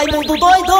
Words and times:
Raimundo 0.00 0.34
doido! 0.38 0.72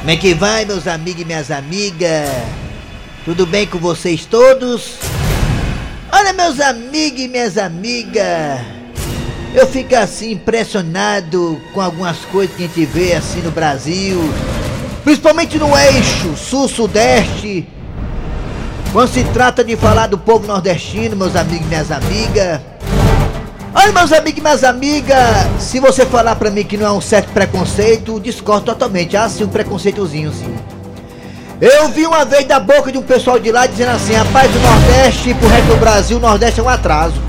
Como 0.00 0.10
é 0.10 0.16
que 0.18 0.34
vai, 0.34 0.66
meus 0.66 0.86
amigos 0.86 1.22
e 1.22 1.24
minhas 1.24 1.50
amigas? 1.50 2.28
Tudo 3.24 3.46
bem 3.46 3.66
com 3.66 3.78
vocês 3.78 4.26
todos? 4.26 4.98
Olha, 6.12 6.34
meus 6.34 6.60
amigos 6.60 7.20
e 7.22 7.26
minhas 7.26 7.56
amigas, 7.56 8.60
eu 9.54 9.66
fico 9.66 9.96
assim 9.96 10.32
impressionado 10.32 11.58
com 11.72 11.80
algumas 11.80 12.18
coisas 12.26 12.54
que 12.54 12.64
a 12.64 12.66
gente 12.66 12.84
vê 12.84 13.14
assim 13.14 13.40
no 13.40 13.50
Brasil, 13.50 14.20
principalmente 15.02 15.56
no 15.56 15.74
eixo 15.74 16.36
sul-sudeste. 16.36 17.66
Quando 18.92 19.08
se 19.08 19.24
trata 19.24 19.64
de 19.64 19.74
falar 19.74 20.08
do 20.08 20.18
povo 20.18 20.46
nordestino, 20.46 21.16
meus 21.16 21.34
amigos 21.34 21.64
e 21.64 21.68
minhas 21.68 21.90
amigas. 21.90 22.75
Olha, 23.78 23.92
meus 23.92 24.10
amigos 24.10 24.38
e 24.38 24.40
minhas 24.40 24.64
amigas, 24.64 25.18
se 25.60 25.78
você 25.78 26.06
falar 26.06 26.34
pra 26.36 26.48
mim 26.48 26.64
que 26.64 26.78
não 26.78 26.86
é 26.86 26.92
um 26.92 27.00
certo 27.00 27.28
preconceito, 27.28 28.18
discordo 28.18 28.64
totalmente. 28.64 29.14
Há 29.18 29.28
sim 29.28 29.44
um 29.44 29.48
preconceitozinho, 29.48 30.32
sim. 30.32 30.56
Eu 31.60 31.86
vi 31.90 32.06
uma 32.06 32.24
vez 32.24 32.46
da 32.46 32.58
boca 32.58 32.90
de 32.90 32.96
um 32.96 33.02
pessoal 33.02 33.38
de 33.38 33.52
lá 33.52 33.66
dizendo 33.66 33.90
assim: 33.90 34.14
rapaz, 34.14 34.50
o 34.56 34.58
Nordeste 34.60 35.34
pro 35.34 35.48
resto 35.48 35.68
do 35.68 35.76
Brasil, 35.76 36.16
o 36.16 36.20
Nordeste 36.20 36.58
é 36.58 36.62
um 36.62 36.70
atraso. 36.70 37.20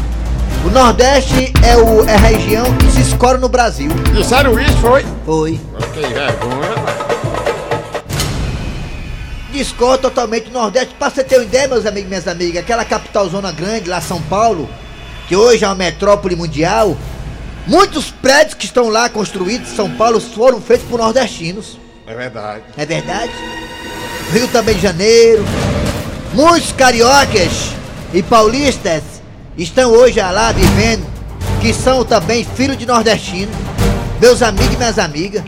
O 0.66 0.70
Nordeste 0.70 1.52
é, 1.62 1.76
o, 1.76 2.06
é 2.06 2.16
a 2.16 2.18
região 2.18 2.66
que 2.78 2.92
se 2.92 3.02
escora 3.02 3.38
no 3.38 3.50
Brasil. 3.50 3.92
Disseram 4.16 4.58
isso, 4.58 4.78
foi? 4.78 5.06
Foi. 5.26 5.60
Que 5.94 6.00
vergonha. 6.00 6.76
Discordo 9.52 10.04
totalmente 10.04 10.50
o 10.50 10.54
Nordeste. 10.54 10.96
Pra 10.98 11.10
você 11.10 11.26
ter 11.26 11.36
uma 11.36 11.44
ideia, 11.44 11.68
meus 11.68 11.86
amigos 11.86 12.06
e 12.06 12.10
minhas 12.10 12.28
amigas, 12.28 12.64
aquela 12.64 12.86
capital 12.86 13.28
zona 13.28 13.52
grande, 13.52 13.90
lá 13.90 14.00
São 14.00 14.22
Paulo, 14.22 14.70
que 15.28 15.36
hoje 15.36 15.66
é 15.66 15.68
uma 15.68 15.76
metrópole 15.76 16.36
mundial, 16.36 16.98
muitos 17.66 18.10
prédios 18.10 18.54
que 18.54 18.66
estão 18.66 18.90
lá 18.90 19.10
construídos 19.10 19.72
em 19.72 19.76
São 19.76 19.90
Paulo 19.92 20.22
foram 20.22 20.62
feitos 20.62 20.88
por 20.88 21.00
nordestinos. 21.00 21.78
É 22.08 22.16
verdade. 22.16 22.64
É 22.78 22.86
verdade? 22.86 23.32
Rio 24.32 24.48
também 24.48 24.76
de 24.76 24.82
Janeiro. 24.82 25.44
Muitos 26.34 26.72
cariocas 26.72 27.74
e 28.14 28.24
paulistas 28.24 29.04
estão 29.58 29.92
hoje 29.92 30.22
lá 30.22 30.52
vivendo, 30.52 31.06
que 31.60 31.74
são 31.74 32.06
também 32.06 32.46
filhos 32.46 32.78
de 32.78 32.86
nordestinos, 32.86 33.56
meus 34.22 34.42
amigos 34.42 34.74
e 34.74 34.78
minhas 34.78 34.98
amigas. 34.98 35.44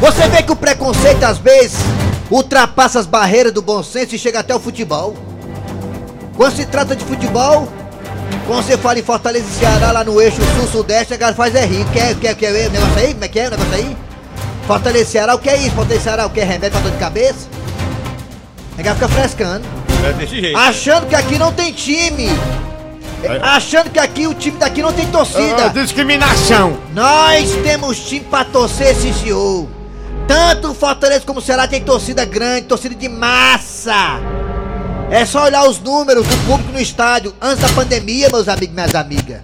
Você 0.00 0.28
vê 0.28 0.42
que 0.42 0.52
o 0.52 0.56
preconceito 0.56 1.24
às 1.24 1.38
vezes 1.38 1.76
ultrapassa 2.30 2.98
as 3.00 3.06
barreiras 3.06 3.52
do 3.52 3.60
bom 3.60 3.82
senso 3.82 4.14
e 4.14 4.18
chega 4.18 4.40
até 4.40 4.54
o 4.54 4.60
futebol. 4.60 5.14
Quando 6.36 6.56
se 6.56 6.64
trata 6.64 6.94
de 6.94 7.04
futebol, 7.04 7.68
quando 8.46 8.64
você 8.64 8.78
fala 8.78 8.98
em 8.98 9.02
Fortaleza 9.02 9.46
e 9.46 9.58
Ceará 9.58 9.90
lá 9.90 10.04
no 10.04 10.20
eixo 10.20 10.40
sul-sudeste, 10.56 11.14
a 11.14 11.16
galera 11.16 11.36
faz 11.36 11.54
é 11.54 11.64
rir. 11.66 11.84
Quer, 11.92 12.14
quer, 12.16 12.34
quer 12.34 12.50
o 12.50 12.70
negócio 12.70 12.98
aí? 12.98 13.12
Como 13.12 13.24
é 13.24 13.28
que 13.28 13.40
é 13.40 13.46
o 13.46 13.50
negócio 13.50 13.74
aí? 13.74 13.96
Fortaleza 14.66 15.04
e 15.04 15.12
Ceará, 15.12 15.34
o 15.34 15.38
que 15.38 15.48
é 15.48 15.56
isso? 15.56 15.70
Fortaleza 15.70 16.00
e 16.00 16.04
Ceará, 16.04 16.26
o 16.26 16.30
que 16.30 16.40
é 16.40 16.44
remédio 16.44 16.72
pra 16.72 16.80
dor 16.80 16.92
de 16.92 16.98
cabeça? 16.98 17.48
A 18.78 18.82
galera 18.82 18.94
fica 18.94 19.08
frescando. 19.08 19.64
É 20.06 20.12
desse 20.12 20.40
jeito. 20.40 20.56
Achando 20.56 21.06
que 21.06 21.14
aqui 21.14 21.38
não 21.38 21.52
tem 21.52 21.72
time. 21.72 22.28
É. 23.22 23.38
Achando 23.42 23.90
que 23.90 23.98
aqui 23.98 24.26
o 24.26 24.34
time 24.34 24.56
daqui 24.56 24.80
não 24.80 24.92
tem 24.92 25.06
torcida. 25.06 25.70
discriminação. 25.70 26.78
Nós 26.94 27.50
temos 27.62 27.98
time 27.98 28.24
pra 28.24 28.44
torcer, 28.44 28.94
sim 28.94 29.12
senhor. 29.12 29.66
Tanto 30.28 30.74
Fortaleza 30.74 31.24
como 31.26 31.40
Ceará 31.40 31.66
tem 31.66 31.80
torcida 31.80 32.24
grande, 32.24 32.66
torcida 32.66 32.94
de 32.94 33.08
massa. 33.08 34.20
É 35.10 35.24
só 35.24 35.44
olhar 35.44 35.64
os 35.64 35.78
números 35.80 36.26
do 36.26 36.36
público 36.46 36.72
no 36.72 36.80
estádio 36.80 37.34
antes 37.40 37.62
da 37.62 37.68
pandemia, 37.70 38.28
meus 38.30 38.46
amigos 38.46 38.68
e 38.68 38.74
minhas 38.74 38.94
amigas. 38.94 39.40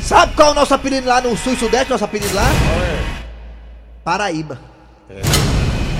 Sabe 0.00 0.34
qual 0.34 0.48
é 0.48 0.52
o 0.52 0.54
nosso 0.54 0.72
apelido 0.72 1.08
lá 1.08 1.20
no 1.20 1.36
sul 1.36 1.54
e 1.54 1.56
sudeste? 1.56 1.90
Nosso 1.90 2.04
apelido 2.04 2.32
lá? 2.32 2.46
Paraíba. 4.04 4.60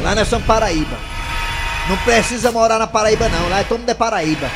Lá 0.02 0.14
nós 0.14 0.28
somos 0.28 0.46
Paraíba. 0.46 0.96
Não 1.88 1.96
precisa 1.98 2.52
morar 2.52 2.78
na 2.78 2.86
Paraíba 2.86 3.28
não, 3.28 3.48
lá 3.48 3.64
todo 3.64 3.80
mundo 3.80 3.90
é 3.90 3.94
Paraíba. 3.94 4.48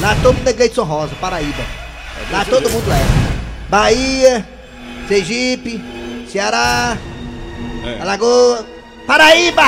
Lá 0.00 0.16
todo 0.20 0.36
mundo 0.36 0.48
é 0.48 0.52
Gleidson 0.52 0.82
Rosa, 0.82 1.14
Paraíba. 1.20 1.62
Lá 2.30 2.44
todo 2.44 2.68
mundo 2.70 2.90
é. 2.90 3.68
Bahia, 3.68 4.46
Sergipe, 5.06 5.80
Ceará, 6.30 6.96
É. 7.84 8.02
Alagoas, 8.02 8.64
Paraíba! 9.06 9.62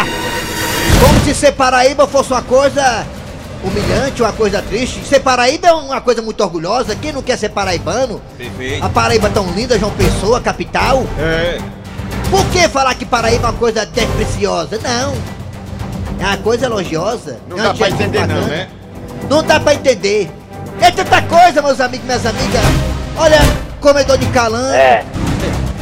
Como 1.00 1.20
se 1.24 1.34
ser 1.34 1.52
Paraíba 1.52 2.06
fosse 2.06 2.32
uma 2.32 2.42
coisa 2.42 3.06
humilhante, 3.64 4.22
uma 4.22 4.32
coisa 4.32 4.60
triste. 4.62 5.04
Ser 5.04 5.20
Paraíba 5.20 5.68
é 5.68 5.72
uma 5.72 6.00
coisa 6.00 6.20
muito 6.22 6.40
orgulhosa. 6.42 6.94
Quem 6.94 7.12
não 7.12 7.22
quer 7.22 7.38
ser 7.38 7.48
paraibano? 7.48 8.20
Perfeito. 8.36 8.84
A 8.84 8.88
Paraíba 8.88 9.30
tão 9.30 9.46
linda, 9.52 9.78
João 9.78 9.92
Pessoa, 9.92 10.40
capital. 10.40 11.04
É. 11.18 11.58
Por 12.30 12.44
que 12.46 12.68
falar 12.68 12.94
que 12.94 13.04
Paraíba 13.04 13.48
é 13.48 13.50
uma 13.50 13.58
coisa 13.58 13.86
despreciosa? 13.86 14.78
Não. 14.82 15.14
É 16.20 16.26
uma 16.26 16.36
coisa 16.38 16.66
elogiosa. 16.66 17.38
Não 17.48 17.58
é 17.58 17.62
dá 17.62 17.74
pra 17.74 17.88
entender 17.90 18.26
não, 18.26 18.40
né? 18.42 18.68
Não 19.28 19.42
dá 19.42 19.58
pra 19.58 19.74
entender. 19.74 20.30
É 20.80 20.90
tanta 20.90 21.22
coisa, 21.22 21.62
meus 21.62 21.80
amigos 21.80 22.04
e 22.04 22.06
minhas 22.06 22.26
amigas. 22.26 22.62
Olha, 23.16 23.38
comedor 23.80 24.18
de 24.18 24.26
calango. 24.26 24.74
É. 24.74 25.04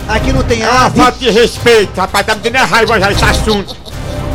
Aqui 0.08 0.32
não 0.32 0.42
tem 0.42 0.62
Ah, 0.64 0.86
ave. 0.86 0.98
falta 1.00 1.18
de 1.18 1.30
respeito, 1.30 1.98
rapaz, 1.98 2.26
tá 2.26 2.34
me 2.34 2.40
dando 2.42 2.56
raiva 2.66 3.00
já 3.00 3.12
esse 3.12 3.24
assunto. 3.24 3.76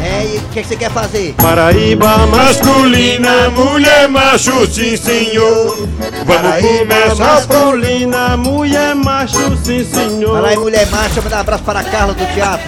É, 0.07 0.25
e 0.25 0.38
o 0.38 0.41
que, 0.50 0.62
que 0.62 0.68
você 0.69 0.78
quer 0.78 0.90
fazer? 0.90 1.34
Paraíba 1.34 2.25
masculina, 2.28 3.50
mulher 3.50 4.07
macho, 4.07 4.66
sim 4.68 4.95
senhor. 4.95 5.75
Vamos 5.75 6.25
Paraíba 6.25 6.95
começar 6.95 7.25
masculina. 7.25 8.38
mulher 8.38 8.95
macho, 8.95 9.57
sim 9.66 9.84
senhor. 9.84 10.35
Fala 10.35 10.47
aí, 10.47 10.57
mulher 10.57 10.88
macha, 10.88 11.22
mandar 11.22 11.38
um 11.38 11.41
abraço 11.41 11.63
para 11.63 11.79
a 11.81 11.84
Carla 11.84 12.13
do 12.13 12.25
teatro. 12.34 12.68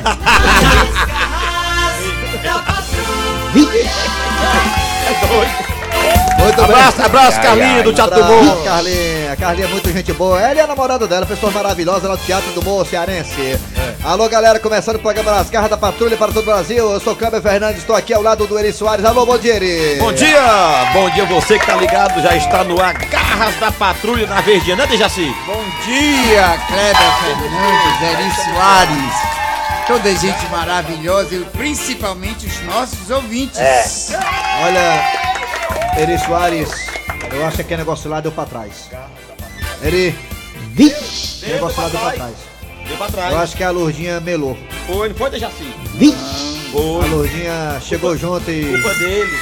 Abraço, 6.64 7.02
abraço, 7.02 7.42
Carlinha 7.42 7.84
do 7.84 7.94
Teatro 7.94 8.16
do 8.16 8.24
Abraço, 8.24 8.44
Morro. 8.44 8.64
Carlinha, 8.64 9.36
Carlinha 9.38 9.68
é 9.68 9.70
muito 9.70 9.92
gente 9.92 10.14
boa. 10.14 10.42
Ela 10.42 10.59
é 10.59 10.64
a 10.64 10.68
namorada 10.68 11.08
dela, 11.08 11.25
pessoa 11.25 11.52
maravilhosa 11.52 12.08
lá 12.08 12.16
do 12.16 12.25
Teatro 12.25 12.52
do 12.52 12.64
Morro 12.64 12.86
Cearense. 12.86 13.59
Alô, 14.03 14.30
galera, 14.30 14.59
começando 14.59 14.96
o 14.96 15.00
programa 15.00 15.31
Nas 15.31 15.50
Garras 15.50 15.70
da 15.70 15.78
Patrulha 15.78 16.16
para 16.16 16.31
todo 16.31 16.44
o 16.44 16.46
Brasil. 16.46 16.92
Eu 16.92 17.00
sou 17.00 17.16
Câmbio 17.16 17.42
Fernandes, 17.42 17.80
estou 17.80 17.96
aqui 17.96 18.14
ao 18.14 18.22
lado 18.22 18.47
do 18.47 18.58
Eri 18.58 18.72
Soares. 18.72 19.03
Alô, 19.06 19.25
bom 19.25 19.38
dia, 19.38 19.56
Eri. 19.56 20.00
Bom 20.00 20.14
dia! 20.14 20.40
Bom 20.94 21.09
dia 21.09 21.25
você 21.25 21.59
que 21.59 21.66
tá 21.66 21.75
ligado, 21.75 22.22
já 22.22 22.36
está 22.36 22.64
no 22.64 22.81
ar 22.81 22.94
Garras 22.94 23.56
da 23.58 23.72
Patrulha 23.72 24.26
na 24.28 24.41
Verdinha, 24.41 24.76
né, 24.76 24.88
Dejaci? 24.88 25.36
Bom 25.46 25.64
dia, 25.86 26.58
Kleber 26.68 27.20
Fernandes, 27.20 28.02
Eri 28.02 28.31
Soares. 28.36 29.40
Toda 29.86 30.16
gente 30.16 30.46
maravilhosa 30.52 31.36
e 31.36 31.40
principalmente 31.58 32.46
os 32.46 32.62
nossos 32.62 33.09
ouvintes. 33.09 33.59
Olha, 34.64 35.19
Eri 35.98 36.18
Soares, 36.18 36.70
eu 37.32 37.46
acho 37.46 37.58
que 37.58 37.62
aquele 37.64 37.78
negócio 37.80 38.10
lá 38.10 38.22
deu 38.22 38.32
pra 38.32 38.46
trás. 38.46 38.90
Eri, 39.84 40.16
vixe, 40.74 41.40
aquele 41.46 41.54
negócio 41.56 41.82
lá 41.82 41.90
deu 41.90 42.00
pra 42.00 42.12
trás. 42.12 42.34
Deu 42.88 42.98
pra 42.98 43.06
Eu 43.08 43.12
trás. 43.12 43.34
acho 43.36 43.58
que 43.58 43.64
a 43.64 43.70
Lourdinha 43.72 44.20
melou. 44.20 44.58
Foi, 44.88 45.10
não 45.10 45.16
foi, 45.16 45.30
Dejaci? 45.30 45.74
A 45.76 46.72
Foi. 46.72 47.10
Lourdinha 47.10 47.80
chegou 47.82 48.16
junto 48.18 48.50
e. 48.50 48.72
Culpa 48.82 48.94
dele. 48.96 49.38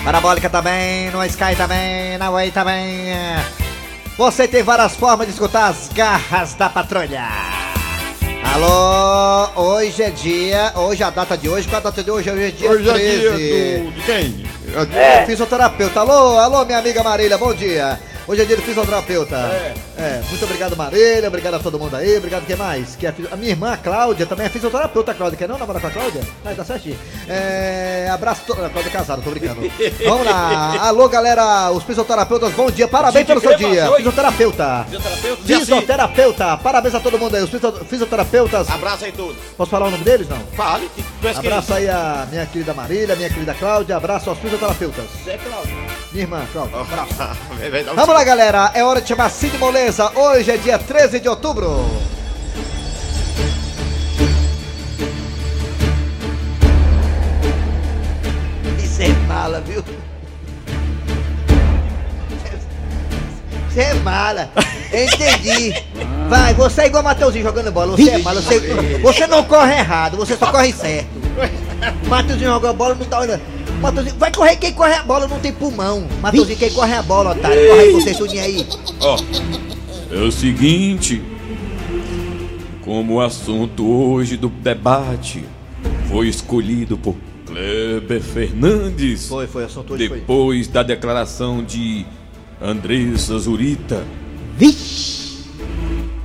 Parabólica 0.05 0.51
também, 0.51 1.13
no 1.13 1.25
Sky 1.25 1.55
também, 1.57 2.19
na 2.19 2.29
Way 2.31 2.51
também. 2.51 3.07
Você 4.19 4.49
tem 4.49 4.65
várias 4.65 4.97
formas 4.97 5.29
de 5.29 5.33
escutar 5.33 5.69
as 5.69 5.89
garras 5.95 6.55
da 6.55 6.69
patrulha. 6.69 7.72
Alô, 8.53 9.49
hoje 9.57 10.03
é 10.03 10.11
dia, 10.11 10.73
hoje 10.77 11.03
é 11.03 11.07
a 11.07 11.11
data 11.11 11.39
de 11.39 11.49
hoje, 11.49 11.67
qual 11.67 11.81
a 11.81 11.85
data 11.85 12.03
de 12.03 12.11
hoje? 12.11 12.31
Hoje 12.31 12.43
é 12.43 12.51
dia 12.51 12.71
Hoje 12.71 12.87
é 12.87 12.93
13. 12.93 13.19
dia 13.19 13.31
do... 13.79 13.91
de 13.93 14.03
quem? 14.03 14.47
É. 14.95 15.25
Fisioterapeuta. 15.25 16.01
Alô, 16.01 16.37
alô, 16.39 16.63
minha 16.67 16.77
amiga 16.79 17.03
Marília, 17.03 17.39
bom 17.39 17.55
dia. 17.55 17.99
Hoje 18.27 18.43
é 18.43 18.45
dia 18.45 18.57
do 18.57 18.63
fisioterapeuta. 18.63 19.37
É. 19.99 20.23
muito 20.29 20.45
obrigado, 20.45 20.77
Marília. 20.77 21.27
Obrigado 21.29 21.55
a 21.55 21.59
todo 21.59 21.79
mundo 21.79 21.97
aí. 21.97 22.17
Obrigado, 22.19 22.47
quem 22.47 22.57
mais? 22.57 22.95
Que 22.95 23.07
é 23.07 23.13
fisi- 23.13 23.29
a 23.31 23.37
minha 23.37 23.51
irmã, 23.51 23.73
a 23.73 23.77
Cláudia, 23.77 24.25
também 24.27 24.47
é 24.47 24.49
fisioterapeuta, 24.49 25.13
Cláudia. 25.13 25.37
Quer 25.37 25.49
não 25.49 25.59
namorar 25.59 25.81
com 25.83 25.89
a 25.89 25.91
Cláudia? 25.91 26.23
Vai, 26.45 26.55
tá 26.55 26.65
certinho. 26.65 26.97
É, 27.29 28.09
abraço. 28.13 28.43
To... 28.47 28.53
A 28.53 28.69
Cláudia 28.71 28.89
é 28.89 28.93
casada, 28.93 29.23
tô 29.23 29.31
brincando. 29.31 29.61
Vamos 30.07 30.27
lá. 30.27 30.77
Alô, 30.87 31.09
galera. 31.09 31.71
Os 31.73 31.83
fisioterapeutas, 31.83 32.53
bom 32.53 32.71
dia. 32.71 32.87
Parabéns 32.87 33.27
pelo 33.27 33.41
seu 33.41 33.57
dia. 33.57 33.91
Fisioterapeuta. 33.97 34.85
Fisioterapeuta? 34.89 35.43
Dia 35.45 35.57
sim. 35.59 35.65
Fisioterapeuta. 35.65 36.57
Parabéns 36.59 36.95
a 36.95 37.01
todo 37.01 37.19
mundo 37.19 37.35
aí. 37.37 37.43
Os 37.43 37.51
fisio- 37.51 37.85
fisioterapeutas. 37.89 38.71
Abraço 38.71 39.05
aí 39.05 39.13
todos. 39.13 39.37
Posso 39.57 39.71
falar 39.71 39.89
o 39.89 39.91
nome 39.91 40.05
deles, 40.05 40.29
não? 40.29 40.39
Fale. 40.57 40.91
Abraço 41.37 41.75
aí 41.75 41.89
a 41.89 42.27
minha 42.31 42.47
querida 42.47 42.73
Marília, 42.73 43.17
minha 43.17 43.29
querida 43.29 43.53
Cláudia. 43.55 43.97
Abraço 43.97 44.31
aos 44.31 44.39
fisioterapeutas. 44.39 45.05
Zé 45.25 45.39
Cláudio. 45.39 46.02
Minha 46.13 46.25
irmã, 46.25 46.43
um 46.55 47.95
Vamos 47.95 48.15
lá, 48.15 48.23
galera. 48.23 48.71
É 48.75 48.85
hora 48.85 49.01
de 49.01 49.09
chamar 49.09 49.31
Cid 49.31 49.57
Moleza. 49.57 50.13
Hoje 50.15 50.51
é 50.51 50.59
dia 50.59 50.79
13 50.79 51.21
de 51.21 51.29
outubro. 51.29 51.87
Isso 58.79 59.01
é 59.01 59.09
mala, 59.27 59.61
viu? 59.63 59.83
Você 63.71 63.81
é 63.81 63.95
mala. 63.95 64.51
Entendi. 64.93 65.73
Vai, 66.29 66.53
você 66.53 66.83
é 66.83 66.87
igual 66.89 67.03
o 67.03 67.07
Mateuzinho 67.07 67.45
jogando 67.45 67.73
bola. 67.73 67.97
Você 67.97 68.11
é 68.11 68.19
mala. 68.19 68.43
Você, 68.43 68.99
você 68.99 69.27
não 69.27 69.43
corre 69.45 69.79
errado, 69.79 70.19
você 70.19 70.37
só 70.37 70.53
corre 70.53 70.73
certo. 70.75 71.09
O 72.07 72.09
Mateuzinho 72.09 72.51
joga 72.51 72.71
a 72.71 72.73
bola, 72.73 72.95
não 72.95 73.07
tá 73.07 73.19
olhando. 73.19 73.43
Mateuzinho, 73.83 74.15
vai 74.17 74.33
correr 74.33 74.57
quem 74.57 74.73
corre 74.73 74.95
a 74.95 75.03
bola, 75.03 75.27
não 75.27 75.41
tem 75.41 75.53
pulmão. 75.53 76.07
Mateuzinho, 76.21 76.57
quem 76.57 76.71
corre 76.71 76.95
a 76.95 77.03
bola, 77.03 77.33
otário. 77.33 77.69
Corre 77.69 77.81
aí, 77.81 77.93
você 77.93 78.15
tudinho 78.15 78.43
aí. 78.43 78.67
Ó, 79.01 79.19
é 80.11 80.19
o 80.21 80.31
seguinte, 80.31 81.21
como 82.83 83.15
o 83.15 83.21
assunto 83.21 83.85
hoje 83.85 84.37
do 84.37 84.49
debate 84.49 85.45
foi 86.09 86.29
escolhido 86.29 86.97
por 86.97 87.17
Kleber 87.45 88.23
Fernandes, 88.23 89.29
Foi, 89.29 89.47
foi, 89.49 89.65
assunto 89.65 89.95
hoje 89.95 90.09
foi. 90.09 90.21
depois 90.21 90.69
da 90.69 90.83
declaração 90.83 91.63
de 91.63 92.07
Andressa 92.61 93.37
Zurita, 93.39 94.05
Vixe! 94.57 95.41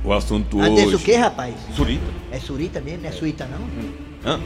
o 0.04 0.12
assunto 0.12 0.60
Andressa 0.60 0.86
hoje... 0.86 0.96
o 0.96 0.98
que, 1.00 1.14
rapaz? 1.16 1.54
Zurita? 1.76 2.04
É 2.30 2.38
surita 2.38 2.80
mesmo? 2.80 3.02
Não 3.02 3.08
é 3.08 3.12
suíta, 3.12 3.46
não? 3.46 4.32
Hã? 4.32 4.40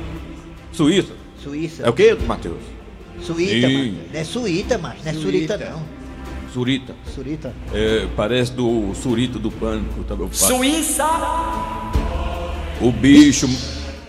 Suíça? 0.72 1.12
Suíça. 1.42 1.82
É 1.82 1.90
o 1.90 1.92
que, 1.92 2.14
Matheus? 2.26 2.62
Suíta, 3.24 3.68
Sim. 3.68 3.76
mano. 3.76 3.98
Não 4.12 4.20
é 4.20 4.24
suíta, 4.24 4.78
macho. 4.78 5.02
Não 5.04 5.10
é 5.10 5.14
surita, 5.14 5.56
Suíta. 5.56 5.70
não. 5.70 6.02
Zurita. 6.52 6.94
Surita. 7.14 7.54
É, 7.72 8.06
parece 8.14 8.52
do 8.52 8.92
Surito 8.94 9.38
do 9.38 9.50
Pânico 9.50 10.04
também. 10.04 10.28
Suíça! 10.32 11.06
O 12.80 12.92
bicho... 12.92 13.48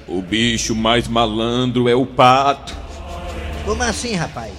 O 0.06 0.22
bicho 0.22 0.76
mais 0.76 1.08
malandro 1.08 1.88
é 1.88 1.96
o 1.96 2.06
pato. 2.06 2.76
Como 3.66 3.82
assim, 3.82 4.14
rapaz? 4.14 4.54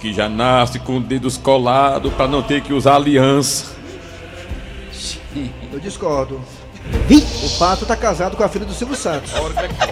que 0.00 0.12
já 0.14 0.28
nasce 0.28 0.78
com 0.78 1.00
dedos 1.00 1.36
colados 1.36 2.12
para 2.14 2.26
não 2.26 2.42
ter 2.42 2.62
que 2.62 2.72
usar 2.72 2.96
aliança. 2.96 3.66
Eu 5.72 5.78
discordo. 5.78 6.40
O 7.44 7.58
Pato 7.58 7.84
tá 7.86 7.96
casado 7.96 8.36
com 8.36 8.42
a 8.44 8.48
filha 8.48 8.64
do 8.64 8.72
Silvio 8.72 8.96
Santos. 8.96 9.32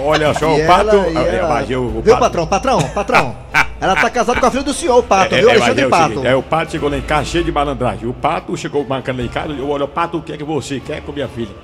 Olha 0.03 0.33
só, 0.35 0.57
E 0.57 0.63
o 0.63 0.67
pato. 0.67 0.97
ela- 0.97 1.21
ela- 1.23 1.49
mas 1.49 1.71
eu- 1.71 1.83
o 1.85 2.03
Viu, 2.03 2.15
pato- 2.17 2.21
patrão? 2.21 2.47
Patrão, 2.47 2.83
patrão. 2.91 3.37
Ela 3.81 3.95
tá 3.95 4.11
casada 4.11 4.41
com 4.41 4.47
a 4.47 4.51
filha 4.51 4.65
do 4.65 4.75
senhor, 4.75 4.99
o 4.99 5.03
Pato, 5.05 5.33
É, 5.37 5.39
viu? 5.39 5.51
é, 5.51 5.53
Alexandre 5.55 5.83
é 5.85 5.87
o 5.87 5.91
Pato. 5.91 6.09
seguinte, 6.09 6.27
é, 6.27 6.35
o 6.35 6.43
pato 6.43 6.73
chegou 6.73 6.91
lá 6.91 6.97
em 6.97 7.01
casa 7.01 7.25
cheio 7.27 7.45
de 7.45 7.53
malandragem. 7.53 8.09
O 8.09 8.13
pato 8.13 8.57
chegou 8.57 8.85
marcando 8.85 9.19
lá 9.19 9.25
em 9.25 9.29
casa, 9.29 9.53
eu 9.53 9.69
olho, 9.71 9.87
pato, 9.87 10.19
o 10.19 10.23
que 10.23 10.33
é 10.33 10.37
que 10.37 10.43
você 10.43 10.81
quer 10.81 11.01
com 11.03 11.13
minha 11.13 11.29
filha? 11.29 11.55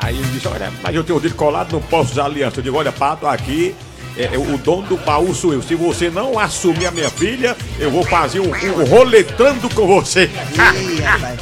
Aí 0.00 0.16
ele 0.16 0.28
disse, 0.30 0.46
olha, 0.46 0.70
mas 0.80 0.94
eu 0.94 1.02
tenho 1.02 1.18
o 1.18 1.20
dedo 1.20 1.34
colado, 1.34 1.72
não 1.72 1.80
posso 1.80 2.12
usar 2.12 2.26
aliança. 2.26 2.60
Eu 2.60 2.62
digo, 2.62 2.76
olha, 2.78 2.92
pato, 2.92 3.26
aqui, 3.26 3.74
é, 4.16 4.30
é, 4.34 4.38
o 4.38 4.56
dono 4.58 4.82
do 4.82 4.96
baú 4.98 5.34
sou 5.34 5.52
eu. 5.54 5.60
Se 5.60 5.74
você 5.74 6.08
não 6.08 6.38
assumir 6.38 6.86
a 6.86 6.92
minha 6.92 7.10
filha, 7.10 7.56
eu 7.80 7.90
vou 7.90 8.04
fazer 8.04 8.38
um, 8.38 8.44
um 8.52 8.84
roletrando 8.84 9.68
com 9.74 9.88
você. 9.88 10.30
Ih, 10.76 11.00
rapaz. 11.00 11.40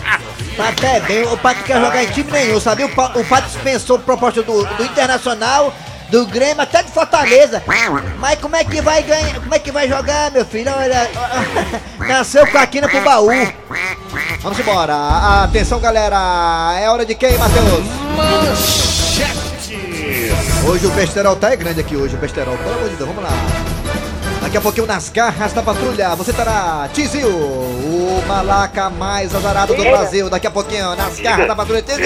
Pato 0.57 0.87
é 0.87 1.01
bem, 1.01 1.25
o 1.25 1.37
Pato 1.37 1.63
quer 1.65 1.81
jogar 1.81 2.05
em 2.05 2.11
time 2.11 2.31
nenhum, 2.31 2.61
sabe? 2.61 2.85
O, 2.85 2.89
Pa- 2.89 3.13
o 3.17 3.25
Pato 3.25 3.49
dispensou 3.49 3.99
proposta 3.99 4.43
do, 4.43 4.65
do 4.65 4.85
Internacional, 4.85 5.75
do 6.11 6.27
Grêmio, 6.27 6.63
até 6.63 6.83
de 6.83 6.93
Fortaleza. 6.93 7.63
Mas 8.19 8.39
como 8.39 8.55
é 8.55 8.63
que 8.65 8.81
vai 8.81 9.03
ganhar? 9.03 9.35
Como 9.41 9.55
é 9.55 9.59
que 9.59 9.73
vai 9.73 9.89
jogar, 9.89 10.31
meu 10.31 10.45
filho? 10.45 10.71
Olha, 10.77 11.11
nasceu 12.07 12.47
com 12.47 12.59
a 12.59 12.67
quina 12.67 12.89
pro 12.89 13.01
baú. 13.03 13.29
Vamos 14.41 14.59
embora. 14.59 14.95
Atenção, 15.45 15.81
galera. 15.81 16.17
É 16.79 16.89
hora 16.89 17.05
de 17.05 17.15
quem, 17.15 17.37
Matheus? 17.37 17.85
Hoje 20.69 20.87
o 20.87 20.91
besterol 20.91 21.37
tá 21.37 21.53
é 21.53 21.57
grande 21.57 21.81
aqui 21.81 21.97
hoje, 21.97 22.15
o 22.15 22.19
besterol. 22.19 22.57
Pelo 22.59 22.75
amor 22.77 22.89
de 22.91 22.97
Deus, 22.97 23.09
vamos 23.09 23.25
lá. 23.25 23.31
Daqui 24.45 24.59
a 24.59 24.61
pouquinho 24.61 24.87
nas 24.87 25.09
garras 25.09 25.55
da 25.55 25.63
patrulha, 25.63 26.15
você 26.15 26.31
terá 26.31 26.87
Tizil, 26.93 27.27
o 27.27 28.23
malaca 28.29 28.91
mais 28.91 29.35
azarado 29.35 29.75
do 29.75 29.83
Brasil. 29.83 30.29
Daqui 30.29 30.47
a 30.47 30.51
pouquinho 30.51 30.95
nas 30.95 31.19
garras 31.19 31.49
da 31.49 31.57
patrulha, 31.57 31.81
Tizil. 31.81 32.05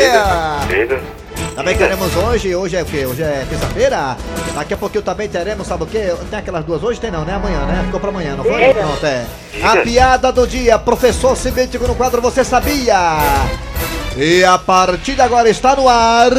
Também 1.56 1.76
teremos 1.76 2.14
hoje, 2.16 2.54
hoje 2.54 2.76
é 2.76 2.82
o 2.82 2.86
quê? 2.86 3.04
Hoje 3.04 3.22
é 3.24 3.44
terça-feira. 3.50 4.16
Daqui 4.54 4.72
a 4.72 4.76
pouquinho 4.76 5.02
também 5.02 5.28
teremos, 5.28 5.66
sabe 5.66 5.82
o 5.82 5.86
quê? 5.86 6.14
Tem 6.30 6.38
aquelas 6.38 6.64
duas 6.64 6.80
hoje? 6.80 7.00
Tem 7.00 7.10
não, 7.10 7.24
né? 7.24 7.34
Amanhã, 7.34 7.66
né? 7.66 7.82
Ficou 7.86 7.98
pra 7.98 8.10
amanhã, 8.10 8.36
não 8.36 8.44
foi? 8.44 8.72
Pronto, 8.72 9.04
é. 9.04 9.26
A 9.60 9.76
piada 9.78 10.30
do 10.30 10.46
dia, 10.46 10.78
professor 10.78 11.36
Cimêntico 11.36 11.88
no 11.88 11.96
quadro 11.96 12.22
Você 12.22 12.44
Sabia? 12.44 13.18
E 14.16 14.44
a 14.44 14.56
partir 14.58 15.16
de 15.16 15.22
agora 15.22 15.50
está 15.50 15.74
no 15.74 15.88
ar. 15.88 16.30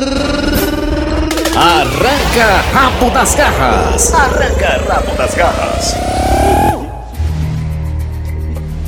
Arranca 1.62 2.62
rabo 2.72 3.10
das 3.10 3.36
garras. 3.36 4.14
Arranca 4.14 4.82
rabo 4.88 5.14
das 5.18 5.36
garras. 5.36 5.94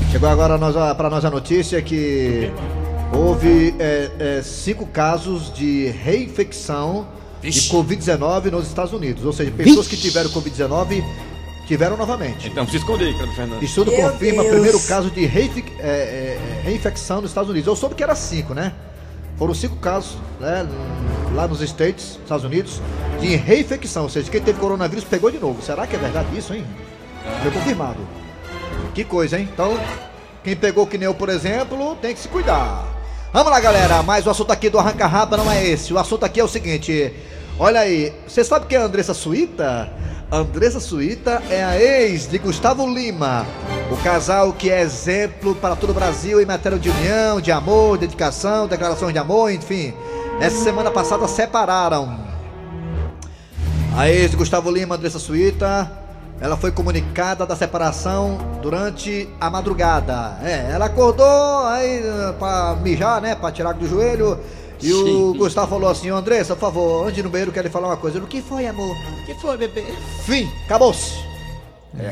Chegou 0.09 0.29
agora 0.29 0.57
para 0.95 1.09
nós 1.09 1.25
a 1.25 1.29
notícia 1.29 1.81
que 1.81 2.50
houve 3.13 3.75
é, 3.77 4.12
é, 4.18 4.41
cinco 4.41 4.85
casos 4.85 5.53
de 5.53 5.88
reinfecção 5.88 7.09
de 7.41 7.50
Covid-19 7.50 8.51
nos 8.51 8.68
Estados 8.68 8.94
Unidos. 8.94 9.25
Ou 9.25 9.33
seja, 9.33 9.51
pessoas 9.51 9.89
que 9.89 9.97
tiveram 9.97 10.29
Covid-19 10.29 11.03
tiveram 11.67 11.97
novamente. 11.97 12.47
Então 12.47 12.65
se 12.65 12.77
esconde 12.77 13.03
aí, 13.03 13.13
Fernandes. 13.35 13.67
Estudo 13.69 13.91
Meu 13.91 14.09
confirma 14.09 14.44
Deus. 14.44 14.53
primeiro 14.53 14.79
caso 14.83 15.12
de 15.12 15.25
é, 15.25 15.81
é, 15.81 16.62
reinfecção 16.63 17.19
nos 17.19 17.31
Estados 17.31 17.50
Unidos. 17.50 17.67
Eu 17.67 17.75
soube 17.75 17.95
que 17.95 18.03
era 18.03 18.15
cinco, 18.15 18.53
né? 18.53 18.71
Foram 19.41 19.55
cinco 19.55 19.75
casos 19.77 20.19
né, 20.39 20.67
lá 21.33 21.47
nos 21.47 21.61
States, 21.61 22.19
Estados 22.21 22.45
Unidos, 22.45 22.79
de 23.19 23.35
reinfecção. 23.35 24.03
Ou 24.03 24.09
seja, 24.09 24.29
quem 24.29 24.39
teve 24.39 24.59
coronavírus 24.59 25.03
pegou 25.03 25.31
de 25.31 25.39
novo. 25.39 25.63
Será 25.63 25.88
que 25.88 25.95
é 25.95 25.97
verdade 25.97 26.38
isso, 26.38 26.53
hein? 26.53 26.63
Foi 27.41 27.49
confirmado. 27.49 27.97
Que 28.93 29.03
coisa, 29.03 29.39
hein? 29.39 29.49
Então, 29.51 29.79
quem 30.43 30.55
pegou 30.55 30.85
que 30.85 30.95
nem 30.95 31.07
eu, 31.07 31.15
por 31.15 31.27
exemplo, 31.27 31.95
tem 31.95 32.13
que 32.13 32.19
se 32.19 32.27
cuidar. 32.27 32.86
Vamos 33.33 33.51
lá, 33.51 33.60
galera. 33.60 34.03
Mas 34.03 34.27
o 34.27 34.29
assunto 34.29 34.51
aqui 34.51 34.69
do 34.69 34.77
Arranca 34.77 35.07
Raba 35.07 35.38
não 35.38 35.51
é 35.51 35.65
esse. 35.65 35.91
O 35.91 35.98
assunto 35.98 36.24
aqui 36.24 36.39
é 36.39 36.43
o 36.43 36.48
seguinte. 36.48 37.12
Olha 37.57 37.79
aí, 37.79 38.13
você 38.27 38.43
sabe 38.43 38.67
quem 38.67 38.77
é 38.77 38.81
a 38.81 38.86
Andressa 38.86 39.15
Suíta? 39.15 39.91
Andressa 40.31 40.79
Suíta 40.79 41.43
é 41.50 41.61
a 41.61 41.77
ex 41.77 42.25
de 42.25 42.38
Gustavo 42.38 42.88
Lima. 42.88 43.45
O 43.91 43.97
casal 43.97 44.53
que 44.53 44.69
é 44.69 44.79
exemplo 44.79 45.53
para 45.53 45.75
todo 45.75 45.89
o 45.89 45.93
Brasil 45.93 46.41
em 46.41 46.45
matéria 46.45 46.79
de 46.79 46.89
união, 46.89 47.41
de 47.41 47.51
amor, 47.51 47.97
dedicação, 47.97 48.65
declarações 48.65 49.11
de 49.11 49.19
amor, 49.19 49.51
enfim. 49.51 49.93
Essa 50.39 50.63
semana 50.63 50.89
passada 50.89 51.27
separaram. 51.27 52.17
A 53.93 54.09
ex 54.09 54.31
de 54.31 54.38
Gustavo 54.38 54.71
Lima, 54.71 54.95
Andressa 54.95 55.19
Suíta, 55.19 55.91
ela 56.39 56.55
foi 56.55 56.71
comunicada 56.71 57.45
da 57.45 57.53
separação 57.57 58.38
durante 58.61 59.27
a 59.38 59.50
madrugada. 59.50 60.38
É, 60.41 60.71
ela 60.71 60.85
acordou 60.85 61.67
aí 61.67 61.97
eh, 61.97 62.33
pra 62.39 62.77
mijar, 62.81 63.19
né? 63.19 63.35
Pra 63.35 63.51
tirar 63.51 63.73
do 63.73 63.85
joelho. 63.85 64.39
E 64.81 64.93
o 64.93 65.33
Gustavo 65.35 65.67
falou 65.67 65.89
assim: 65.89 66.09
"Ô, 66.11 66.15
Andressa, 66.15 66.55
por 66.55 66.61
favor, 66.61 67.03
antes 67.03 67.15
de 67.15 67.19
ir 67.19 67.23
no 67.23 67.29
banheiro, 67.29 67.51
quero 67.51 67.67
lhe 67.67 67.73
falar 67.73 67.88
uma 67.88 67.97
coisa. 67.97 68.19
O 68.19 68.27
que 68.27 68.41
foi, 68.41 68.65
amor? 68.67 68.95
O 69.21 69.25
que 69.25 69.33
foi, 69.35 69.57
bebê? 69.57 69.83
Fim, 70.25 70.50
acabou-se. 70.65 71.13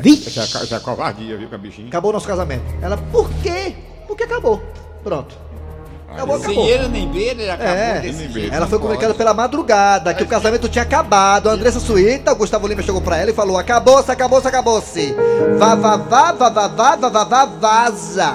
Isso 0.03 0.39
é, 0.39 0.45
co- 0.45 0.63
isso 0.65 0.75
é 0.75 0.79
covardia, 0.79 1.37
viu, 1.37 1.47
com 1.47 1.55
a 1.55 1.57
bichinha? 1.57 1.87
Acabou 1.87 2.11
nosso 2.11 2.27
casamento. 2.27 2.63
Ela, 2.81 2.97
por 2.97 3.29
quê? 3.41 3.73
Porque 4.07 4.23
acabou. 4.23 4.61
Pronto. 5.03 5.35
Acabou, 6.11 6.37
Sem 6.39 6.45
acabou. 6.47 6.67
ele 6.67 6.87
nem 6.87 7.07
beira, 7.07 7.39
ele 7.41 7.51
acabou 7.51 7.73
É, 7.75 7.99
desse 7.99 8.27
jeito. 8.29 8.53
ela 8.53 8.65
foi 8.67 8.79
comunicada 8.79 9.13
pela 9.13 9.31
madrugada 9.33 10.11
que 10.13 10.23
o 10.23 10.27
casamento 10.27 10.67
tinha 10.67 10.81
acabado. 10.83 11.47
A 11.49 11.53
Andressa 11.53 11.79
Suíta, 11.79 12.31
o 12.31 12.35
Gustavo 12.35 12.67
Lima 12.67 12.81
chegou 12.81 12.99
pra 12.99 13.17
ela 13.19 13.29
e 13.29 13.33
falou: 13.33 13.57
Acabou-se, 13.59 14.11
acabou-se, 14.11 14.47
acabou-se. 14.47 15.15
Vá, 15.59 15.75
vá, 15.75 15.97
vá, 15.97 16.31
vá, 16.33 16.49
vá, 16.49 16.67
vá, 16.67 16.95
vá, 16.95 17.09
vá, 17.09 17.23
vá, 17.23 17.45
vaza. 17.45 18.33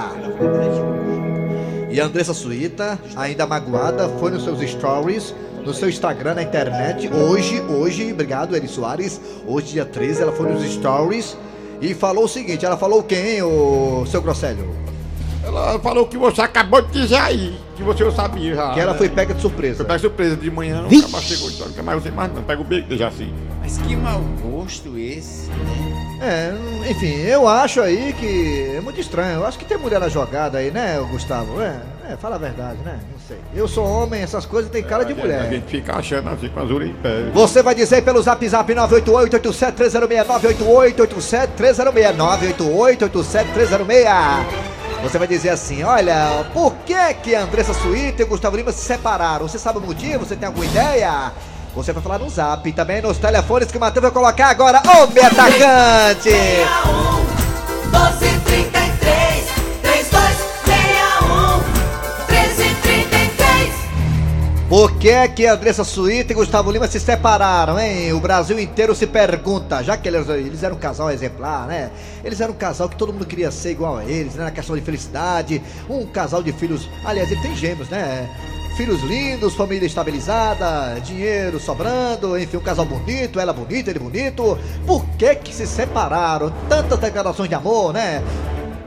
E 1.94 2.00
Andressa 2.00 2.34
Suíta, 2.34 2.98
ainda 3.14 3.46
magoada, 3.46 4.08
foi 4.18 4.32
nos 4.32 4.42
seus 4.42 4.60
stories, 4.68 5.32
no 5.64 5.72
seu 5.72 5.88
Instagram, 5.88 6.34
na 6.34 6.42
internet. 6.42 7.08
Hoje, 7.08 7.60
hoje, 7.60 8.12
obrigado, 8.12 8.56
Eri 8.56 8.66
Soares. 8.66 9.20
Hoje, 9.46 9.74
dia 9.74 9.84
13, 9.84 10.22
ela 10.22 10.32
foi 10.32 10.50
nos 10.50 10.64
stories 10.64 11.36
e 11.80 11.94
falou 11.94 12.24
o 12.24 12.28
seguinte: 12.28 12.66
ela 12.66 12.76
falou 12.76 13.00
quem, 13.04 13.40
o 13.42 14.04
seu 14.06 14.20
Grosselho? 14.20 14.74
Ela 15.54 15.78
falou 15.78 16.06
que 16.06 16.18
você 16.18 16.40
acabou 16.42 16.82
de 16.82 16.90
dizer 16.90 17.16
aí, 17.16 17.56
que 17.76 17.82
você 17.82 18.02
não 18.02 18.10
sabia 18.10 18.54
já. 18.54 18.72
Que 18.72 18.80
ela 18.80 18.92
né? 18.92 18.98
foi 18.98 19.08
pega 19.08 19.32
de 19.32 19.40
surpresa. 19.40 19.76
Foi 19.76 19.86
pega 19.86 19.98
surpresa 20.00 20.36
de 20.36 20.50
manhã, 20.50 20.82
cara 20.82 21.22
chegou 21.22 21.48
e 21.48 21.52
disse, 21.52 21.82
mais 21.82 22.02
você 22.02 22.10
mais 22.10 22.32
não. 22.32 22.42
Pega 22.42 22.60
o 22.60 22.64
bico 22.64 22.88
de 22.88 22.98
Jaci. 22.98 23.32
Mas 23.60 23.78
que 23.78 23.94
mau 23.96 24.20
gosto 24.42 24.98
esse, 24.98 25.48
né? 25.50 25.94
É, 26.20 26.54
enfim, 26.90 27.12
eu 27.20 27.46
acho 27.46 27.80
aí 27.80 28.12
que 28.14 28.72
é 28.76 28.80
muito 28.80 29.00
estranho. 29.00 29.40
Eu 29.40 29.46
acho 29.46 29.58
que 29.58 29.64
tem 29.64 29.76
mulher 29.76 30.00
na 30.00 30.08
jogada 30.08 30.58
aí, 30.58 30.70
né, 30.70 30.98
Gustavo? 31.10 31.60
É, 31.60 31.80
é, 32.10 32.16
fala 32.16 32.36
a 32.36 32.38
verdade, 32.38 32.78
né? 32.84 32.98
Não 33.10 33.18
sei. 33.26 33.38
Eu 33.54 33.68
sou 33.68 33.84
homem, 33.86 34.22
essas 34.22 34.46
coisas 34.46 34.70
tem 34.70 34.82
cara 34.82 35.04
de 35.04 35.12
A 35.12 35.16
mulher. 35.16 35.50
gente 35.50 35.66
fica 35.66 35.96
achando 35.96 36.30
assim 36.30 36.48
com 36.48 36.60
as 36.60 36.70
orelhas 36.70 36.94
em 36.94 36.98
pé. 36.98 37.30
Você 37.32 37.62
vai 37.62 37.74
dizer 37.74 38.02
pelo 38.02 38.22
zap 38.22 38.46
zap 38.48 38.72
988-87-306, 38.74 40.26
988-87-306, 41.56 42.16
988-87-306. 42.98 44.73
Você 45.04 45.18
vai 45.18 45.28
dizer 45.28 45.50
assim, 45.50 45.82
olha, 45.82 46.46
por 46.54 46.72
que 46.86 47.14
que 47.22 47.34
Andressa 47.34 47.74
Suíta 47.74 48.22
e 48.22 48.24
o 48.24 48.26
Gustavo 48.26 48.56
Lima 48.56 48.72
se 48.72 48.80
separaram? 48.80 49.46
Você 49.46 49.58
sabe 49.58 49.78
o 49.78 49.82
motivo? 49.82 50.24
Você 50.24 50.34
tem 50.34 50.46
alguma 50.46 50.64
ideia? 50.64 51.30
Você 51.74 51.92
vai 51.92 52.02
falar 52.02 52.18
no 52.18 52.30
zap 52.30 52.72
também 52.72 53.02
nos 53.02 53.18
telefones 53.18 53.70
que 53.70 53.76
o 53.76 53.80
Matheus 53.80 54.02
vai 54.02 54.10
colocar 54.10 54.48
agora, 54.48 54.80
o 54.80 55.06
meu 55.08 55.26
atacante! 55.26 56.30
Por 64.74 64.98
que 64.98 65.28
que 65.28 65.46
a 65.46 65.52
Andressa 65.52 65.84
Suíta 65.84 66.32
e 66.32 66.34
Gustavo 66.34 66.68
Lima 66.68 66.88
se 66.88 66.98
separaram, 66.98 67.78
hein? 67.78 68.12
O 68.12 68.18
Brasil 68.18 68.58
inteiro 68.58 68.92
se 68.92 69.06
pergunta, 69.06 69.84
já 69.84 69.96
que 69.96 70.08
eles, 70.08 70.28
eles 70.28 70.64
eram 70.64 70.74
um 70.74 70.80
casal 70.80 71.08
exemplar, 71.12 71.68
né? 71.68 71.92
Eles 72.24 72.40
eram 72.40 72.52
um 72.52 72.56
casal 72.56 72.88
que 72.88 72.96
todo 72.96 73.12
mundo 73.12 73.24
queria 73.24 73.52
ser 73.52 73.70
igual 73.70 73.98
a 73.98 74.04
eles, 74.04 74.34
né? 74.34 74.42
Na 74.42 74.50
questão 74.50 74.74
de 74.74 74.82
felicidade, 74.82 75.62
um 75.88 76.04
casal 76.04 76.42
de 76.42 76.50
filhos, 76.52 76.90
aliás, 77.04 77.30
ele 77.30 77.40
tem 77.40 77.54
gêmeos, 77.54 77.88
né? 77.88 78.28
Filhos 78.76 79.00
lindos, 79.02 79.54
família 79.54 79.86
estabilizada, 79.86 81.00
dinheiro 81.02 81.60
sobrando, 81.60 82.36
enfim, 82.36 82.56
um 82.56 82.60
casal 82.60 82.84
bonito, 82.84 83.38
ela 83.38 83.52
bonita, 83.52 83.90
ele 83.90 84.00
bonito. 84.00 84.58
Por 84.84 85.06
que 85.16 85.36
que 85.36 85.54
se 85.54 85.68
separaram? 85.68 86.52
Tantas 86.68 86.98
declarações 86.98 87.48
de 87.48 87.54
amor, 87.54 87.92
né? 87.92 88.24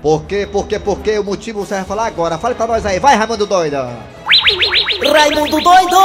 Por 0.01 0.25
quê, 0.25 0.45
por 0.51 0.67
quê, 0.67 0.79
por 0.79 0.99
quê? 0.99 1.17
O 1.17 1.23
motivo 1.23 1.65
você 1.65 1.75
vai 1.75 1.85
falar 1.85 2.07
agora. 2.07 2.37
Fale 2.37 2.55
pra 2.55 2.67
nós 2.67 2.85
aí, 2.85 2.99
vai, 2.99 3.15
Raimundo 3.15 3.45
Doida! 3.45 4.16
Raimundo 5.13 5.61
doido 5.61 5.95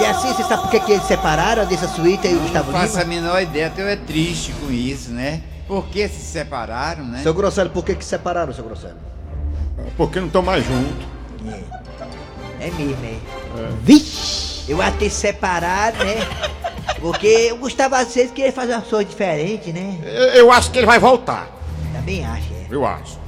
E 0.00 0.06
assim, 0.06 0.28
você 0.32 0.42
sabe 0.44 0.62
por 0.62 0.70
que, 0.70 0.80
que 0.80 0.92
eles 0.92 1.04
separaram 1.04 1.66
dessa 1.66 1.88
suíte 1.88 2.28
e 2.28 2.34
o 2.34 2.40
Gustavo 2.40 2.70
Não 2.70 2.80
faço 2.80 2.98
a 2.98 3.02
Lima? 3.02 3.14
menor 3.14 3.42
ideia, 3.42 3.66
até 3.66 3.82
eu 3.82 3.88
é 3.88 3.96
triste 3.96 4.52
com 4.52 4.70
isso, 4.70 5.10
né? 5.10 5.42
Por 5.66 5.86
que 5.86 6.06
se 6.08 6.20
separaram, 6.20 7.04
né? 7.04 7.20
Seu 7.22 7.34
Grosselho, 7.34 7.70
por 7.70 7.84
que 7.84 7.94
que 7.94 8.04
se 8.04 8.10
separaram, 8.10 8.52
seu 8.52 8.64
Grosselho? 8.64 8.96
Porque 9.96 10.20
não 10.20 10.26
estão 10.28 10.42
mais 10.42 10.64
juntos. 10.64 11.06
É 12.60 12.70
mesmo, 12.70 13.04
é. 13.04 13.16
Vixe! 13.82 14.70
Eu 14.70 14.80
até 14.80 15.08
separar, 15.08 15.92
né? 15.94 16.16
Porque 17.00 17.50
o 17.52 17.56
Gustavo 17.56 17.96
às 17.96 18.14
vezes 18.14 18.30
queria 18.30 18.52
fazer 18.52 18.74
uma 18.74 18.82
coisa 18.82 19.04
diferente, 19.04 19.72
né? 19.72 19.98
Eu, 20.04 20.26
eu 20.28 20.52
acho 20.52 20.70
que 20.70 20.78
ele 20.78 20.86
vai 20.86 21.00
voltar. 21.00 21.48
Também 21.92 22.24
acho, 22.24 22.52
é. 22.54 22.66
Eu 22.70 22.86
acho. 22.86 23.21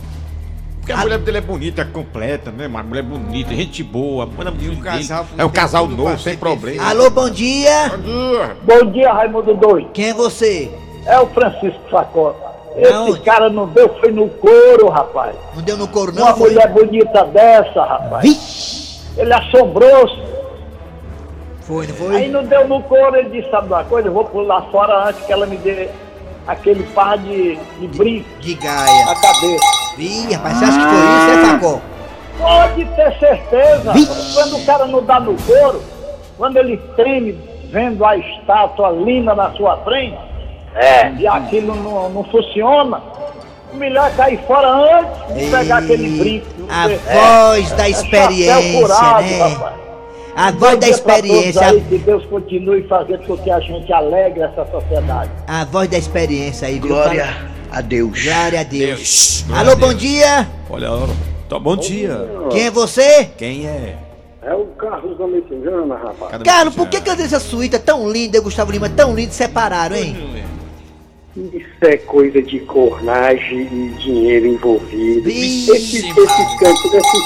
Porque 0.85 0.93
a 0.93 0.97
Ah. 0.97 1.01
mulher 1.01 1.19
dele 1.19 1.39
é 1.39 1.41
bonita, 1.41 1.81
é 1.81 1.85
completa, 1.87 2.51
né? 2.51 2.67
Uma 2.67 2.83
mulher 2.83 3.03
bonita, 3.03 3.55
gente 3.55 3.83
boa. 3.83 4.27
Manda 4.27 4.53
E 4.61 4.69
um 4.69 4.77
casal 4.83 5.25
É 5.39 5.43
um 5.43 5.49
casal 5.49 5.87
novo, 5.89 6.19
sem 6.19 6.37
problema. 6.37 6.85
Alô, 6.91 7.09
bom 7.09 7.31
dia! 7.31 7.89
Bom 7.89 8.03
dia. 8.03 8.57
Bom 8.63 8.91
dia, 8.93 9.11
Raimundo 9.15 9.55
Doido. 9.55 9.89
Quem 9.95 10.11
é 10.11 10.13
você? 10.15 10.71
É 11.07 11.19
o 11.19 11.27
Francisco 11.29 11.81
Facota. 11.91 12.53
Esse 12.77 12.93
Aonde? 12.93 13.21
cara 13.21 13.49
não 13.49 13.67
deu, 13.69 13.89
foi 13.99 14.13
no 14.13 14.29
couro, 14.29 14.91
rapaz. 14.91 15.35
Não 15.55 15.63
deu 15.63 15.77
no 15.79 15.89
couro, 15.89 16.13
Uma 16.13 16.21
não? 16.33 16.37
Foi? 16.37 16.51
mulher 16.51 16.69
bonita 16.71 17.25
dessa, 17.27 17.83
rapaz. 17.83 18.23
Vixe! 18.23 19.01
Ele 19.17 19.33
assombrou-se. 19.33 20.19
Foi, 21.63 21.87
não 21.87 21.95
Aí 22.11 22.25
foi? 22.25 22.29
não 22.29 22.45
deu 22.45 22.69
no 22.69 22.83
couro, 22.83 23.17
ele 23.17 23.31
disse, 23.31 23.51
sabe 23.51 23.69
uma 23.69 23.85
coisa? 23.85 24.09
Eu 24.09 24.13
vou 24.13 24.25
pular 24.27 24.61
fora 24.71 25.09
antes 25.09 25.25
que 25.25 25.33
ela 25.33 25.47
me 25.47 25.57
dê 25.57 25.89
aquele 26.47 26.83
par 26.95 27.17
de, 27.17 27.57
de 27.81 27.89
brinco 27.89 28.29
De 28.41 28.53
Gaia. 28.55 29.07
na 29.07 29.15
cabeça. 29.15 29.74
Ih, 29.99 30.33
rapaz, 30.35 30.57
você 30.59 30.65
acha 30.65 30.79
que 30.79 30.87
foi 30.87 30.99
isso, 30.99 31.31
é, 31.31 31.51
Facó? 31.53 31.81
Pode 32.39 32.85
ter 32.85 33.19
certeza. 33.19 33.93
Quando 34.35 34.57
o 34.57 34.65
cara 34.67 34.87
não 34.87 35.05
dá 35.05 35.21
no 35.21 35.35
couro, 35.43 35.83
quando 36.37 36.57
ele 36.57 36.77
treme 36.97 37.33
vendo 37.71 38.05
a 38.05 38.17
estátua 38.17 38.91
linda 38.91 39.35
na 39.35 39.53
sua 39.53 39.77
frente, 39.79 40.19
é. 40.75 41.11
e 41.13 41.27
aquilo 41.27 41.75
não, 41.77 42.09
não 42.11 42.25
funciona, 42.25 43.01
o 43.73 43.77
melhor 43.77 44.09
é 44.09 44.11
cair 44.17 44.41
fora 44.47 44.69
antes 44.69 45.35
de 45.37 45.51
pegar 45.51 45.79
aquele 45.79 46.19
brinco. 46.19 46.47
A 46.69 46.91
É, 46.91 46.97
voz 46.97 47.71
da 47.73 47.89
é 47.89 47.93
chapéu 47.93 48.31
experiência, 48.31 48.81
furado, 48.81 49.23
né? 49.23 49.49
rapaz. 49.49 49.75
A 50.37 50.51
Bom 50.51 50.59
voz 50.59 50.73
da 50.79 50.87
dia 50.87 50.91
experiência, 50.95 51.67
aí, 51.67 51.81
que 51.83 51.99
Deus 51.99 52.25
continue 52.27 52.83
fazendo 52.89 53.25
com 53.27 53.37
que 53.37 53.51
a 53.51 53.61
gente 53.61 53.93
alegre 53.93 54.43
essa 54.43 54.67
sociedade. 54.67 55.31
a, 55.47 55.61
a 55.61 55.65
voz 55.65 55.89
da 55.89 55.97
experiência 55.97 56.67
aí, 56.67 56.81
viu? 56.81 56.89
Glória 56.89 57.29
a 57.71 57.81
Deus. 57.81 58.23
Glória 58.25 58.61
a 58.61 58.63
Deus. 58.65 58.99
Deus. 58.99 59.45
Alô, 59.49 59.55
Glória 59.55 59.73
a 59.73 59.77
bom 59.77 59.89
Deus. 59.89 60.01
dia! 60.01 60.49
Olha 60.69 60.89
a. 60.91 61.09
Tá, 61.49 61.59
bom 61.59 61.77
dia. 61.77 62.29
Quem 62.51 62.67
é 62.67 62.71
você? 62.71 63.31
Quem 63.37 63.67
é? 63.67 63.97
É 64.43 64.55
o 64.55 64.67
Carlos 64.77 65.17
da 65.17 65.27
Messejana, 65.27 65.95
rapaz. 65.95 66.33
Cada 66.33 66.45
Carlos, 66.45 66.75
por 66.75 66.89
que 66.89 67.01
que 67.01 67.11
essa 67.11 67.39
suíta 67.41 67.79
tão 67.79 68.11
linda 68.11 68.37
e 68.37 68.41
o 68.41 68.43
Gustavo 68.43 68.73
Lima 68.73 68.89
tão 68.89 69.15
lindo 69.15 69.33
separaram, 69.33 69.97
hein? 69.97 70.17
Isso 71.37 71.67
é 71.83 71.97
coisa 71.97 72.43
de 72.43 72.61
cornagem 72.61 73.63
e 73.63 73.95
dinheiro 73.99 74.47
envolvido. 74.47 75.23
Vixe, 75.25 75.71
Esse, 75.73 75.99
esse 75.99 76.59
canto, 76.59 76.97
esse, 76.97 77.17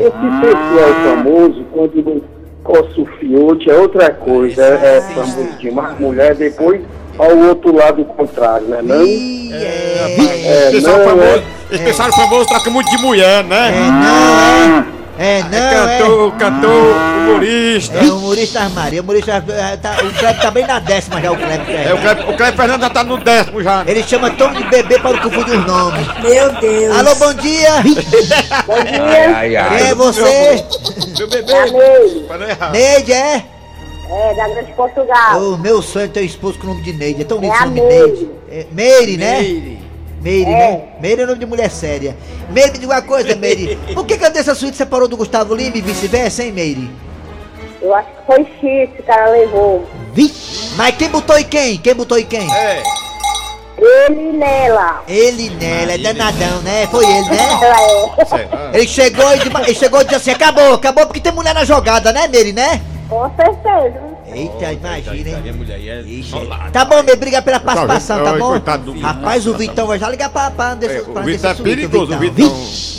esse 0.00 0.40
pessoal 0.40 0.94
famoso, 1.04 1.64
quando 1.72 2.02
não 2.04 2.37
o 2.72 3.06
fiote, 3.18 3.70
é 3.70 3.74
outra 3.74 4.10
coisa. 4.10 4.62
É, 4.62 4.98
é 4.98 5.00
famoso 5.14 5.58
demais. 5.58 5.98
Mulher, 5.98 6.34
depois 6.34 6.82
ao 7.18 7.36
outro 7.36 7.74
lado 7.74 8.04
contrário, 8.04 8.66
né? 8.68 8.80
Não? 8.82 9.02
É, 9.02 10.68
Esse 10.68 10.76
pessoal 10.76 10.98
não, 10.98 11.04
famoso, 11.04 11.42
esse 11.70 11.84
pessoal 11.84 12.12
famoso 12.12 12.46
troca 12.46 12.70
muito 12.70 12.90
de 12.90 12.98
mulher, 12.98 13.40
é, 13.40 13.42
né? 13.42 13.70
não, 13.90 14.97
é. 15.18 15.38
É, 15.40 15.42
não, 15.42 15.88
é. 15.88 15.98
cantor, 15.98 16.32
cantor, 16.36 16.96
humorista. 17.18 17.98
É 17.98 18.02
o 18.04 18.16
humorista 18.18 18.60
Armário. 18.60 19.00
O 19.00 19.02
humorista. 19.02 19.44
é, 19.48 19.76
Tá, 19.76 19.96
o 20.02 20.12
Kleber 20.14 20.40
tá 20.40 20.50
bem 20.50 20.66
na 20.66 20.78
décima 20.78 21.20
já, 21.20 21.32
o 21.32 21.36
Kleber. 21.36 21.70
É, 21.70 21.92
o 21.92 21.98
Cleber, 21.98 22.30
o 22.30 22.36
Cleber 22.36 22.56
Fernando 22.56 22.80
já 22.80 22.90
tá 22.90 23.04
no 23.04 23.16
décimo 23.18 23.62
já. 23.62 23.84
Ele 23.86 24.02
chama 24.02 24.30
todo 24.30 24.54
de 24.56 24.64
bebê 24.64 24.98
para 24.98 25.12
não 25.12 25.22
confundir 25.22 25.58
os 25.58 25.66
nomes. 25.66 26.06
Meu 26.22 26.52
Deus 26.60 26.96
Alô, 26.96 27.14
bom 27.16 27.34
dia! 27.34 27.74
Ai, 29.36 29.56
ai, 29.56 29.78
Quem 29.78 29.88
é 29.88 29.94
você? 29.94 30.64
Meu 31.18 31.28
bebê. 31.28 31.52
Para 32.26 32.38
não 32.38 32.48
errar. 32.48 32.70
Neide, 32.70 33.12
é? 33.12 33.44
É, 34.10 34.34
da 34.34 34.48
Grande 34.48 34.72
Portugal. 34.72 35.38
O 35.38 35.58
meu 35.58 35.82
sonho 35.82 36.06
é 36.06 36.08
ter 36.08 36.20
um 36.20 36.24
esposo 36.24 36.58
com 36.58 36.66
o 36.66 36.70
nome 36.70 36.82
de 36.82 36.92
Neide. 36.94 37.22
É 37.22 37.24
tão 37.24 37.38
lindo 37.38 37.52
É 37.52 37.56
esse 37.56 37.66
nome 37.66 37.80
Meire. 37.80 38.06
Neide. 38.06 38.30
É, 38.50 38.66
Meire, 38.72 39.16
né? 39.16 39.40
Meire. 39.40 39.77
Meire, 40.20 40.50
né? 40.50 40.82
Meire 41.00 41.22
é 41.22 41.26
nome 41.26 41.38
de 41.38 41.46
mulher 41.46 41.70
séria. 41.70 42.16
Meire, 42.50 42.72
me 42.72 42.78
diga 42.78 42.92
uma 42.92 43.02
coisa, 43.02 43.36
Meire. 43.36 43.76
Por 43.94 44.04
que 44.04 44.18
que 44.18 44.24
a 44.24 44.28
Andressa 44.28 44.54
Suíte 44.54 44.76
separou 44.76 45.06
do 45.06 45.16
Gustavo 45.16 45.54
Lima 45.54 45.76
e 45.76 45.80
vice-versa, 45.80 46.42
hein, 46.42 46.52
Meire? 46.52 46.90
Eu 47.80 47.94
acho 47.94 48.08
que 48.08 48.26
foi 48.26 48.44
X 48.44 48.90
que 48.94 49.00
o 49.00 49.04
cara 49.04 49.30
levou. 49.30 49.86
Vixe! 50.12 50.74
Mas 50.76 50.96
quem 50.96 51.08
botou 51.08 51.38
e 51.38 51.44
quem? 51.44 51.78
Quem 51.78 51.94
botou 51.94 52.18
e 52.18 52.24
quem? 52.24 52.52
É. 52.52 52.82
Ele 53.78 54.32
nela. 54.32 55.04
Ele 55.06 55.50
nela, 55.50 55.92
é 55.92 55.98
danadão, 55.98 56.60
né? 56.62 56.88
Foi 56.88 57.04
ele, 57.04 57.30
né? 57.30 57.48
Ela 57.62 58.72
é. 58.74 58.76
Ele 58.76 58.88
chegou 58.88 59.32
e, 59.36 59.38
ele 59.38 59.74
chegou 59.74 60.00
e 60.00 60.04
disse 60.04 60.16
assim, 60.16 60.30
acabou, 60.32 60.74
acabou 60.74 61.06
porque 61.06 61.20
tem 61.20 61.30
mulher 61.30 61.54
na 61.54 61.64
jogada, 61.64 62.12
né, 62.12 62.26
Meire, 62.26 62.52
né? 62.52 62.80
Com 63.08 63.30
certeza. 63.36 64.07
Eita, 64.38 64.72
imagina, 64.72 65.28
hein? 65.30 65.36
Minha 65.42 65.52
mulher 65.54 65.74
aí 65.76 65.88
é 65.88 66.00
Ixi. 66.02 66.32
Tá 66.72 66.84
bom, 66.84 66.96
Meire, 66.96 67.12
obrigado 67.12 67.44
pela 67.44 67.60
participação, 67.60 68.22
tá 68.24 68.30
Ai, 68.32 68.38
bom? 68.38 68.48
coitado 68.50 68.92
do- 68.92 69.00
Rapaz, 69.00 69.46
o 69.46 69.54
Vitão 69.54 69.86
vai 69.86 69.98
já 69.98 70.08
ligar 70.08 70.28
pra, 70.30 70.50
pra 70.50 70.72
Andressa, 70.72 70.98
É, 70.98 71.00
o 71.20 71.22
Vitão 71.22 71.50
é 71.50 71.54
perigoso, 71.54 72.14
o 72.14 72.18
Vitão. 72.18 72.54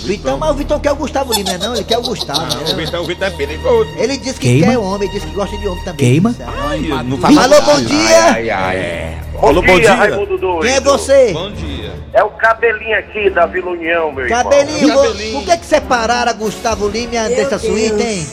Vitão, 0.05 0.37
mas 0.37 0.49
o 0.49 0.53
Vitão 0.53 0.79
quer 0.79 0.91
o 0.91 0.95
Gustavo 0.95 1.33
Lima, 1.33 1.57
não? 1.57 1.75
Ele 1.75 1.83
quer 1.83 1.97
o 1.97 2.01
Gustavo. 2.01 2.39
Ah, 2.41 2.55
né? 2.55 2.73
o 2.73 2.75
Vitão, 2.75 3.03
o 3.03 3.05
Vitão 3.05 3.27
é 3.27 3.31
perigoso. 3.31 3.89
Ele 3.97 4.17
disse 4.17 4.39
que 4.39 4.47
Queima? 4.47 4.67
quer 4.67 4.77
homem, 4.77 5.03
ele 5.07 5.11
disse 5.13 5.27
que 5.27 5.33
gosta 5.35 5.57
de 5.57 5.67
homem 5.67 5.83
também. 5.83 5.97
Queima? 5.97 6.35
Ai, 6.69 6.79
não 7.05 7.17
Vixe, 7.17 7.39
Alô, 7.39 7.61
bom 7.61 7.71
Ai, 7.73 7.81
dia! 7.83 8.23
ai, 8.33 8.49
ai. 8.49 9.17
Alô, 9.41 9.61
bom 9.61 9.79
dia. 9.79 9.95
Doido. 10.17 10.59
Quem 10.61 10.71
é 10.71 10.81
você? 10.81 11.31
Bom 11.33 11.51
dia. 11.51 11.93
É 12.13 12.23
o 12.23 12.29
cabelinho 12.31 12.97
aqui 12.97 13.29
da 13.29 13.45
Vila 13.45 13.69
União, 13.71 14.11
meu 14.11 14.27
Cabelinho, 14.27 14.87
Cabelinho. 14.95 15.33
por 15.39 15.45
que 15.45 15.57
que 15.57 15.65
separaram 15.65 16.31
a 16.31 16.33
Gustavo 16.33 16.87
Lima 16.89 17.13
e 17.13 17.17
a 17.17 17.25
Andressa 17.25 17.57
Deus. 17.57 17.61
Suíte, 17.61 18.01
hein? 18.03 18.27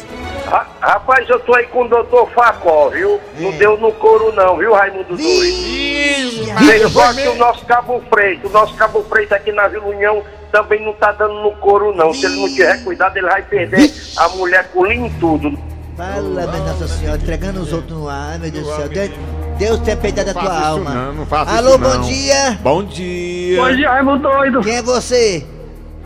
Ra- 0.47 0.67
Rapaz, 0.81 1.29
eu 1.29 1.39
tô 1.41 1.55
aí 1.55 1.67
com 1.67 1.83
o 1.85 1.89
doutor 1.89 2.29
Facó, 2.31 2.89
viu? 2.89 3.21
Não 3.39 3.51
deu 3.53 3.77
no 3.79 3.93
couro 3.93 4.33
não, 4.35 4.57
viu, 4.57 4.73
Raimundo 4.73 5.17
Doido? 5.17 6.53
Mas 6.55 6.93
só 6.93 7.13
que 7.13 7.29
o 7.29 7.35
nosso 7.37 7.65
Cabo 7.67 8.03
Freito, 8.09 8.47
o 8.49 8.51
nosso 8.51 8.75
Cabo 8.75 9.03
Freito 9.05 9.35
aqui 9.35 9.53
na 9.53 9.67
Vila 9.69 9.87
União 9.87 10.23
também 10.53 10.85
não 10.85 10.93
tá 10.95 11.13
dando 11.13 11.35
no 11.43 11.53
couro 11.57 11.95
não. 11.95 12.15
Se 12.15 12.27
ele 12.27 12.37
não 12.37 12.49
tiver 12.49 12.83
cuidado, 12.85 13.17
ele 13.17 13.27
vai 13.27 13.43
perder 13.43 13.93
a 14.17 14.29
mulher 14.31 14.69
com 14.73 14.87
linho 14.87 15.07
e 15.07 15.11
tudo. 15.21 15.59
Fala, 15.97 16.21
minha 16.23 16.47
Nossa 16.47 16.89
Senhora, 16.89 17.17
entregando 17.19 17.61
os 17.61 17.73
outros 17.73 17.99
no 17.99 18.09
ar, 18.09 18.39
meu 18.39 18.51
Deus 18.51 18.67
do 18.67 18.77
céu. 18.77 18.89
Deus, 18.89 19.11
Deus 19.59 19.81
tenha 19.81 19.97
piedade 19.97 20.33
da 20.33 20.35
Não 20.35 20.43
tua 20.49 20.59
alma. 20.69 20.91
não, 20.91 21.13
não 21.15 21.27
faça 21.27 21.57
Alô, 21.57 21.71
isso 21.71 21.79
bom 21.79 21.89
não. 21.89 22.01
dia! 22.03 22.59
Bom 22.63 22.83
dia. 22.85 23.89
Raimundo 23.91 24.19
Doido. 24.23 24.61
Quem 24.61 24.77
é 24.77 24.83
você? 24.83 25.45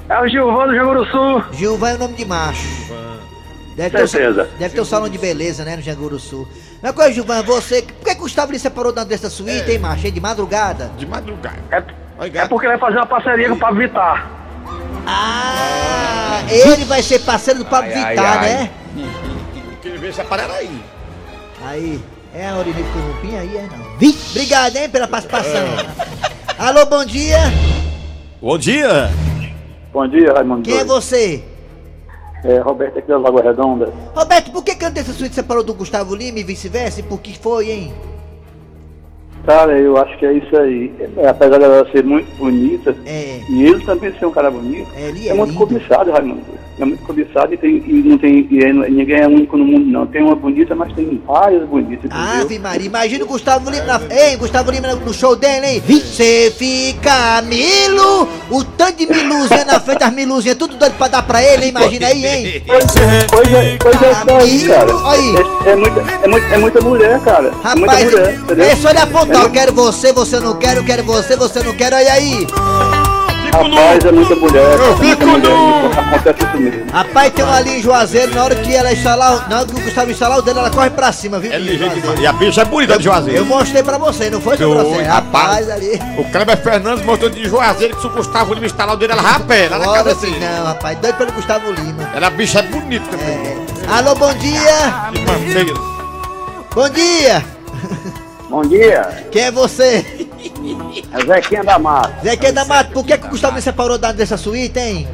É 0.09 0.21
o 0.21 0.29
Gilvão 0.29 0.67
do 0.69 0.75
Janguru 0.75 1.07
Gilvan 1.53 1.91
é 1.91 1.95
o 1.95 1.99
nome 1.99 2.15
de 2.15 2.25
macho. 2.25 2.93
Deve 3.81 3.97
ter, 3.97 4.09
Certeza. 4.09 4.43
um, 4.55 4.59
deve 4.59 4.75
ter 4.75 4.81
um 4.83 4.85
salão 4.85 5.09
de 5.09 5.17
beleza, 5.17 5.65
né, 5.65 5.75
no 5.75 5.81
Janguru 5.81 6.19
Sul. 6.19 6.47
Mas 6.83 6.93
coisa, 6.93 7.13
Gilvan, 7.15 7.43
você. 7.43 7.81
Por 7.81 8.05
que, 8.05 8.11
que 8.15 8.21
o 8.21 8.25
Gustavo 8.25 8.53
lhe 8.53 8.59
separou 8.59 8.93
da 8.93 9.05
dessa 9.05 9.31
suíte, 9.31 9.71
hein, 9.71 9.79
macho? 9.79 10.07
Hein, 10.07 10.13
De 10.13 10.21
madrugada? 10.21 10.91
De 10.99 11.07
madrugada. 11.07 11.57
É, 11.71 11.83
é 12.27 12.47
porque 12.47 12.67
vai 12.69 12.77
fazer 12.77 12.97
uma 12.97 13.07
parceria 13.07 13.49
com 13.49 13.55
o 13.55 13.59
Pablo 13.59 13.81
Vittar. 13.81 14.29
Ah, 15.07 16.43
ele 16.51 16.85
vai 16.85 17.03
ser 17.03 17.21
parceiro 17.21 17.61
do 17.61 17.65
Pablo 17.65 17.91
Ai, 17.91 18.03
ai, 18.03 18.09
Vittar, 18.11 18.39
ai. 18.39 18.49
né? 18.51 18.71
Queria 19.81 19.99
ver 19.99 20.13
separar 20.13 20.51
aí. 20.51 20.83
Aí, 21.65 22.01
é 22.35 22.49
a 22.49 22.53
Aurinico 22.53 22.87
Corrupinha 22.93 23.41
aí, 23.41 23.57
é 23.57 23.63
não. 23.63 23.97
Vi? 23.97 24.15
Obrigado, 24.33 24.77
hein, 24.77 24.91
pela 24.91 25.09
participação. 25.09 25.67
Alô, 26.59 26.85
bom 26.85 27.03
dia. 27.07 27.39
Bom 28.43 28.59
dia. 28.59 29.11
Bom 29.91 30.07
dia, 30.07 30.35
Raimundo. 30.35 30.63
Quem 30.65 30.79
é 30.81 30.85
você? 30.85 31.43
É 32.45 32.59
Roberto 32.59 32.99
aqui 32.99 33.09
da 33.09 33.19
Lagoa 33.19 33.43
Redonda. 33.43 33.93
Roberto, 34.15 34.51
por 34.51 34.65
que 34.65 34.75
dessa 34.91 35.13
suíte 35.13 35.35
separou 35.35 35.63
do 35.63 35.75
Gustavo 35.75 36.15
Lima 36.15 36.39
e 36.39 36.45
vice-versa? 36.45 37.01
E 37.01 37.03
por 37.03 37.21
que 37.21 37.39
foi, 37.39 37.71
hein? 37.71 37.93
Cara, 39.45 39.79
eu 39.79 39.97
acho 39.97 40.19
que 40.19 40.27
é 40.27 40.33
isso 40.35 40.57
aí. 40.57 40.93
É, 41.17 41.29
apesar 41.29 41.59
dela 41.59 41.87
ser 41.91 42.05
muito 42.05 42.31
bonita, 42.37 42.95
É. 43.07 43.41
e 43.49 43.65
ele 43.65 43.85
também 43.85 44.13
ser 44.19 44.27
um 44.27 44.31
cara 44.31 44.51
bonito, 44.51 44.89
É, 44.97 45.09
ele 45.09 45.29
é, 45.29 45.33
é 45.33 45.35
muito 45.35 45.55
cobiçado, 45.55 46.11
Raimundo. 46.11 46.43
É 46.81 46.85
muito 46.85 47.03
cobiçado 47.05 47.53
e, 47.53 47.59
tem, 47.59 47.77
e 47.87 48.03
não 48.05 48.17
tem. 48.17 48.49
E 48.51 48.65
é- 48.65 48.73
ninguém 48.73 49.21
é 49.21 49.29
único 49.29 49.55
no 49.59 49.67
mundo, 49.67 49.85
não. 49.87 50.07
Tem 50.07 50.23
uma 50.23 50.35
bonita, 50.35 50.75
mas 50.75 50.91
tem 50.95 51.21
várias 51.27 51.69
bonitas? 51.69 52.11
Ave 52.11 52.59
Maria, 52.59 52.87
imagina 52.87 53.23
o 53.25 53.27
Gustavo 53.29 53.69
Lima 53.71 53.85
na. 53.85 54.01
Ei, 54.11 54.37
Gustavo 54.37 54.71
Lima 54.71 54.89
no 54.95 55.13
show 55.13 55.37
dele, 55.37 55.67
hein? 55.67 55.83
Você 55.87 56.51
fica 56.57 57.43
milo, 57.43 58.27
o 58.51 58.65
tanto 58.65 58.97
de 58.97 59.07
miluzinha 59.13 59.67
na 59.67 59.79
frente, 59.79 60.03
as 60.03 60.13
miluzinhas, 60.13 60.57
tudo 60.57 60.77
doido 60.77 60.95
pra 60.97 61.09
dar 61.09 61.23
pra 61.23 61.43
ele, 61.43 61.65
hein? 61.65 61.69
Imagina 61.71 62.07
aí, 62.07 62.25
hein? 62.27 62.63
Pois 62.67 62.97
é, 62.97 63.27
pois 63.31 63.53
é, 63.53 63.77
pois 63.79 64.03
é, 64.03 64.43
aí, 64.43 64.69
cara. 64.69 65.11
Aí. 65.11 65.35
É, 65.67 65.71
é 65.73 65.77
muita, 65.77 66.01
é, 66.01 66.29
muita, 66.29 66.47
é 66.47 66.59
muita 66.59 66.81
mulher, 66.81 67.21
cara. 67.21 67.49
é 67.49 67.75
muita 67.75 67.93
Rapaz, 67.93 68.05
mulher, 68.11 68.35
entendeu? 68.37 68.65
é 68.65 68.77
só 68.77 68.89
ele 68.89 68.99
apontar, 69.01 69.43
eu 69.43 69.51
quero 69.51 69.75
você, 69.75 70.13
você 70.15 70.41
não 70.41 70.57
quer, 70.59 70.79
eu 70.79 70.85
quero 70.85 71.05
você, 71.05 71.37
você 71.37 71.63
não 71.63 71.75
quer, 71.75 71.93
olha 71.93 72.11
aí. 72.13 72.47
Rapaz, 73.53 74.05
é 74.05 74.13
muita 74.13 74.37
mulher. 74.37 74.79
Eu 74.79 74.97
fico 74.99 75.25
no... 75.27 75.87
Acontece 75.99 76.45
isso 76.45 76.59
mesmo. 76.59 76.91
Rapaz, 76.93 77.33
tem 77.33 77.45
uma 77.45 77.57
ali 77.57 77.79
em 77.79 77.83
Juazeiro, 77.83 78.35
na 78.35 78.45
hora 78.45 78.55
que 78.55 78.75
ela 78.75 78.93
instalar, 78.93 79.49
na 79.49 79.59
hora 79.59 79.67
que 79.67 79.75
o 79.75 79.81
Gustavo 79.81 80.11
instalar 80.11 80.39
o 80.39 80.43
dele, 80.43 80.59
ela 80.59 80.71
corre 80.71 80.91
pra 80.91 81.13
cima, 81.13 81.39
viu? 81.39 81.53
É 81.53 81.59
ligeiro 81.59 81.95
demais. 81.95 82.21
E 82.21 82.27
a 82.27 82.33
bicha 82.33 82.63
é 82.63 82.65
bonita 82.65 82.97
de 82.97 83.05
Juazeiro. 83.05 83.39
Eu 83.39 83.45
mostrei 83.45 83.83
pra 83.83 83.99
você, 83.99 84.31
não 84.31 84.41
foi 84.41 84.57
você? 84.57 84.95
Foi, 84.95 85.03
Rapaz, 85.03 85.69
ali. 85.69 86.01
O 86.17 86.25
Kleber 86.31 86.57
Fernandes 86.57 87.05
mostrou 87.05 87.31
de 87.31 87.49
Juazeiro 87.49 87.97
que 87.97 88.01
se 88.01 88.07
o 88.07 88.11
Gustavo 88.11 88.55
Lima 88.55 88.67
instalar 88.67 88.95
o 88.95 88.99
dele, 88.99 89.13
ela 89.13 89.23
rapé, 89.23 89.67
ela 89.67 89.79
na 89.79 89.93
cabeça 89.93 90.27
assim, 90.27 90.39
não, 90.39 90.67
rapaz, 90.67 90.99
doido 90.99 91.17
pelo 91.17 91.33
Gustavo 91.33 91.73
Lima. 91.73 92.11
Ela 92.15 92.27
a 92.29 92.31
bicha 92.31 92.61
é 92.61 92.63
bonita 92.63 93.07
também. 93.11 93.61
Alô, 93.89 94.15
bom 94.15 94.33
dia! 94.35 95.11
Bom 96.73 96.89
dia! 96.89 97.45
Bom 98.49 98.63
dia, 98.63 99.27
Quem 99.31 99.43
é 99.43 99.51
você? 99.51 100.29
É 101.13 101.27
Zequinha 101.27 101.65
da 101.65 101.79
Mata. 101.79 102.13
Zequinha 102.23 102.53
da 102.53 102.65
Mata, 102.65 102.91
por 102.93 103.05
que, 103.05 103.17
que 103.19 103.27
o 103.27 103.31
Gustavo 103.31 103.55
me 103.55 103.63
separou 103.63 103.99
da, 103.99 104.13
dessa 104.13 104.37
suíte, 104.37 104.79
hein? 104.79 105.09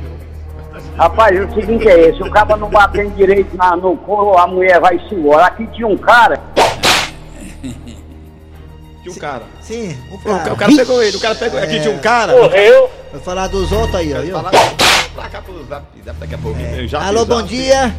Rapaz, 0.97 1.39
o 1.39 1.55
seguinte 1.55 1.87
é 1.89 2.09
esse, 2.09 2.23
o 2.23 2.31
cara 2.31 2.57
não 2.57 2.71
batendo 2.71 3.15
direito 3.17 3.55
na, 3.57 3.77
no 3.77 3.97
couro, 3.99 4.39
a 4.39 4.47
mulher 4.47 4.81
vai 4.81 4.99
se 5.09 5.15
embora. 5.15 5.47
Aqui 5.47 5.67
tinha 5.69 5.87
um 5.87 5.97
cara, 5.97 6.41
Tinha 9.03 9.15
um 9.15 9.19
cara. 9.19 9.43
Sim, 9.61 9.97
um 10.11 10.15
O 10.15 10.19
cara. 10.19 10.39
cara, 10.39 10.55
o 10.55 10.57
cara 10.57 10.77
pegou 10.77 11.03
ele, 11.03 11.17
o 11.17 11.21
cara 11.21 11.35
pegou. 11.35 11.61
Aqui 11.61 11.81
tinha 11.81 11.95
um 11.95 11.99
cara. 11.99 12.33
morreu. 12.33 12.91
Vou 13.13 13.21
falar 13.21 13.47
dos 13.49 13.71
outros 13.73 13.95
aí, 13.95 14.13
ó. 14.15 14.21
viu? 14.21 14.35
Fala 14.35 14.51
pra 15.15 15.29
cá 15.29 15.43
pro 15.43 15.65
zap, 15.67 15.85
zap 16.05 16.19
daqui 16.19 16.35
a 16.35 16.39
pouco. 16.39 16.59
Já 16.87 17.07
Alô, 17.07 17.25
bom 17.25 17.41
já 17.41 17.47
dia! 17.47 17.97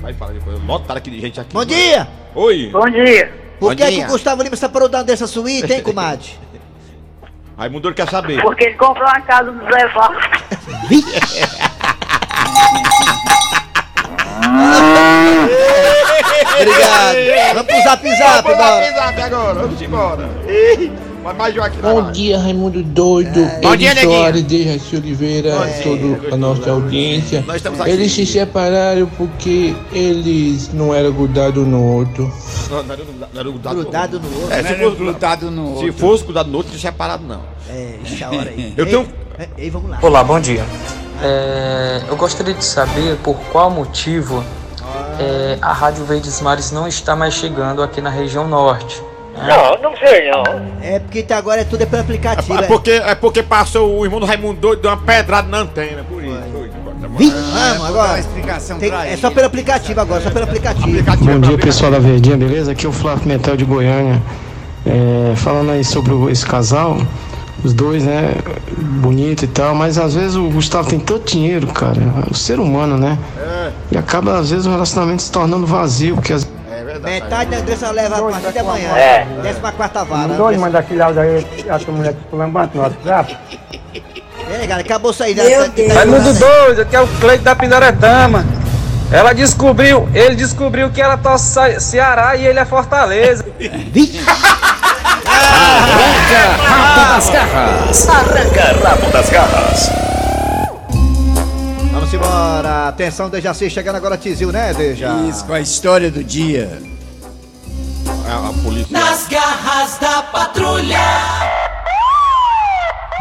Vai 0.00 0.14
falar 0.14 0.32
depois. 0.32 0.58
Lotaram 0.64 0.98
aqui 0.98 1.10
de 1.10 1.20
gente 1.20 1.40
aqui. 1.40 1.52
Bom 1.52 1.64
dia! 1.64 2.08
Oi. 2.34 2.70
Bom 2.72 2.88
dia. 2.88 3.45
Por 3.58 3.74
que, 3.74 3.84
que 3.84 3.90
dia. 3.90 4.04
o 4.06 4.08
Gustavo 4.08 4.42
Lima 4.42 4.56
separou 4.56 4.88
da 4.88 5.02
dessa 5.02 5.26
suíte, 5.26 5.72
hein, 5.72 5.82
comadre? 5.82 6.30
Raimundo 7.56 7.92
quer 7.94 8.08
saber. 8.08 8.42
Porque 8.42 8.64
ele 8.64 8.74
comprou 8.74 9.08
uma 9.08 9.20
casa 9.22 9.50
do 9.50 9.64
Zé 9.64 9.88
Val. 9.88 10.12
Obrigado! 16.58 17.54
Vamos 17.54 17.72
pro 17.72 17.82
zap 17.82 18.08
zap, 18.16 18.42
Vamos 18.42 18.58
bora! 18.58 18.90
lá, 18.90 18.92
zap 18.92 19.22
agora. 19.22 19.54
Vamos 19.60 19.82
embora. 19.82 20.28
Mais 21.34 21.54
Joaquim. 21.54 21.80
Bom 21.80 22.10
dia, 22.12 22.38
Raimundo 22.38 22.82
Doido. 22.82 23.40
Bom 23.62 23.68
Ele 23.74 23.76
dia. 23.78 24.02
Soares, 24.02 24.42
Dejaci 24.42 24.96
Oliveira, 24.96 25.52
toda 25.82 26.34
a 26.34 26.36
nossa 26.36 26.70
audiência. 26.70 27.44
Nós 27.46 27.56
estamos 27.56 27.80
aqui. 27.80 27.90
Eles 27.90 28.12
se 28.12 28.24
separaram 28.26 29.06
porque 29.16 29.74
eles 29.92 30.72
não 30.72 30.94
eram 30.94 31.12
grudados 31.12 31.66
no 31.66 31.82
outro. 31.82 32.32
Não, 32.70 32.78
era 32.78 33.50
grudado. 33.50 33.74
Grudado 33.82 34.20
no 34.20 34.40
outro. 34.40 34.52
É, 34.52 34.62
se 34.62 34.74
fosse, 34.74 34.96
grudado 34.96 35.50
no 35.50 35.66
se 35.66 35.84
outro. 35.84 35.92
fosse 35.94 36.24
grudado 36.24 36.50
no 36.50 36.56
outro, 36.58 36.72
não 36.72 36.78
tinha 36.78 36.90
separado, 36.92 37.24
não. 37.26 37.40
É, 37.68 37.98
ixi, 38.04 38.22
a 38.24 38.30
hora 38.30 38.50
aí. 38.50 38.72
Eu 38.76 38.86
tenho- 38.86 39.08
ei, 39.38 39.48
Ei, 39.64 39.70
vamos 39.70 39.90
lá. 39.90 39.98
Olá, 40.02 40.22
bom 40.24 40.40
dia. 40.40 40.64
É, 41.22 42.02
eu 42.10 42.16
gostaria 42.16 42.52
de 42.54 42.64
saber 42.64 43.16
por 43.24 43.36
qual 43.50 43.70
motivo 43.70 44.44
é, 45.18 45.58
a 45.62 45.72
Rádio 45.72 46.04
Verdes 46.04 46.40
Mares 46.42 46.70
não 46.70 46.86
está 46.86 47.16
mais 47.16 47.32
chegando 47.34 47.82
aqui 47.82 48.00
na 48.00 48.10
região 48.10 48.46
norte. 48.46 49.02
Não, 49.36 49.90
não 49.90 49.96
sei 49.96 50.30
não. 50.30 50.42
É 50.82 50.98
porque 50.98 51.22
tá 51.22 51.36
agora 51.36 51.60
é 51.60 51.64
tudo 51.64 51.82
é 51.82 51.86
pelo 51.86 52.02
aplicativo. 52.02 52.58
É 52.58 52.62
porque, 52.62 52.90
é 52.90 53.14
porque 53.14 53.42
passou 53.42 53.98
o 53.98 54.04
irmão 54.04 54.18
do 54.20 54.26
Raimundo 54.26 54.60
doido, 54.60 54.82
deu 54.82 54.90
uma 54.90 54.96
pedrada 54.96 55.48
na 55.48 55.58
antena, 55.58 56.02
por 56.04 56.22
isso. 56.24 56.36
Vi? 57.18 57.30
vou 57.30 57.40
Vamos 57.40 57.54
dar 57.54 57.74
uma 57.78 57.88
agora. 57.88 58.18
explicação 58.18 58.78
Tem- 58.78 58.92
é 58.92 59.16
só 59.16 59.30
pelo 59.30 59.46
aplicativo 59.46 60.00
agora, 60.00 60.20
só 60.22 60.30
pelo 60.30 60.44
aplicativo. 60.44 61.02
Bom 61.24 61.38
dia 61.38 61.58
pessoal 61.58 61.90
da 61.90 61.98
Verdinha, 61.98 62.36
beleza? 62.36 62.72
Aqui 62.72 62.86
é 62.86 62.88
o 62.88 62.92
Flávio 62.92 63.28
Metal 63.28 63.56
de 63.56 63.64
Goiânia. 63.64 64.20
É, 64.84 65.34
falando 65.36 65.70
aí 65.72 65.84
sobre 65.84 66.14
esse 66.30 66.46
casal, 66.46 66.96
os 67.64 67.72
dois, 67.72 68.04
né? 68.04 68.34
Bonito 68.78 69.44
e 69.44 69.48
tal, 69.48 69.74
mas 69.74 69.98
às 69.98 70.14
vezes 70.14 70.36
o 70.36 70.48
Gustavo 70.48 70.88
tem 70.88 70.98
tanto 70.98 71.32
dinheiro, 71.32 71.66
cara. 71.68 72.00
O 72.30 72.34
ser 72.34 72.58
humano, 72.60 72.96
né? 72.96 73.18
E 73.90 73.98
acaba 73.98 74.38
às 74.38 74.50
vezes 74.50 74.66
o 74.66 74.70
relacionamento 74.70 75.22
se 75.22 75.30
tornando 75.30 75.66
vazio, 75.66 76.14
porque 76.16 76.32
as... 76.32 76.44
É 76.44 76.55
Metade 77.00 77.50
da 77.50 77.56
Andressa 77.58 77.90
leva 77.90 78.16
a 78.18 78.30
partir 78.30 78.52
de 78.52 78.58
amanhã. 78.58 78.88
É. 78.96 79.26
Décima 79.42 79.72
quarta 79.72 80.04
vara. 80.04 80.34
Doido, 80.34 80.60
manda 80.60 80.78
aquele 80.78 81.02
áudio 81.02 81.22
aí, 81.22 81.46
a 81.68 81.78
tua 81.78 81.94
mulher 81.94 82.12
te 82.14 82.36
lambando 82.36 82.70
no 82.74 82.82
WhatsApp. 82.82 83.36
É, 84.62 84.66
cara, 84.66 84.80
acabou 84.80 85.12
sair 85.12 85.34
da. 85.34 85.42
Meu 85.44 85.60
da- 85.62 85.66
Deus. 85.68 85.88
da- 85.88 85.94
Raimundo 85.94 86.32
Doido, 86.34 86.82
aqui 86.82 86.96
é 86.96 87.00
o 87.00 87.06
Cleito 87.20 87.44
da 87.44 87.54
Pindaretama. 87.56 88.44
Ela 89.12 89.32
descobriu, 89.32 90.08
ele 90.14 90.34
descobriu 90.34 90.90
que 90.90 91.00
ela 91.00 91.16
torce 91.16 91.80
Ceará 91.80 92.34
e 92.36 92.46
ele 92.46 92.58
é 92.58 92.64
Fortaleza. 92.64 93.44
Rabo 96.58 97.14
das 97.14 97.30
garras. 97.30 98.08
Arranca 98.08 98.88
rabo 98.88 99.10
das 99.12 99.30
garras. 99.30 99.90
Vamos 102.16 102.28
embora. 102.28 102.88
Atenção, 102.88 103.28
Dejaci, 103.28 103.68
chegando 103.68 103.96
agora 103.96 104.16
Tizil, 104.16 104.50
né, 104.50 104.72
Deja? 104.72 105.12
Isso, 105.28 105.44
com 105.44 105.52
a 105.52 105.60
história 105.60 106.10
do 106.10 106.24
dia. 106.24 106.80
A, 108.26 108.48
a 108.48 108.52
polícia. 108.62 108.98
Nas 108.98 109.28
garras 109.28 109.98
da 109.98 110.22
patrulha. 110.22 110.98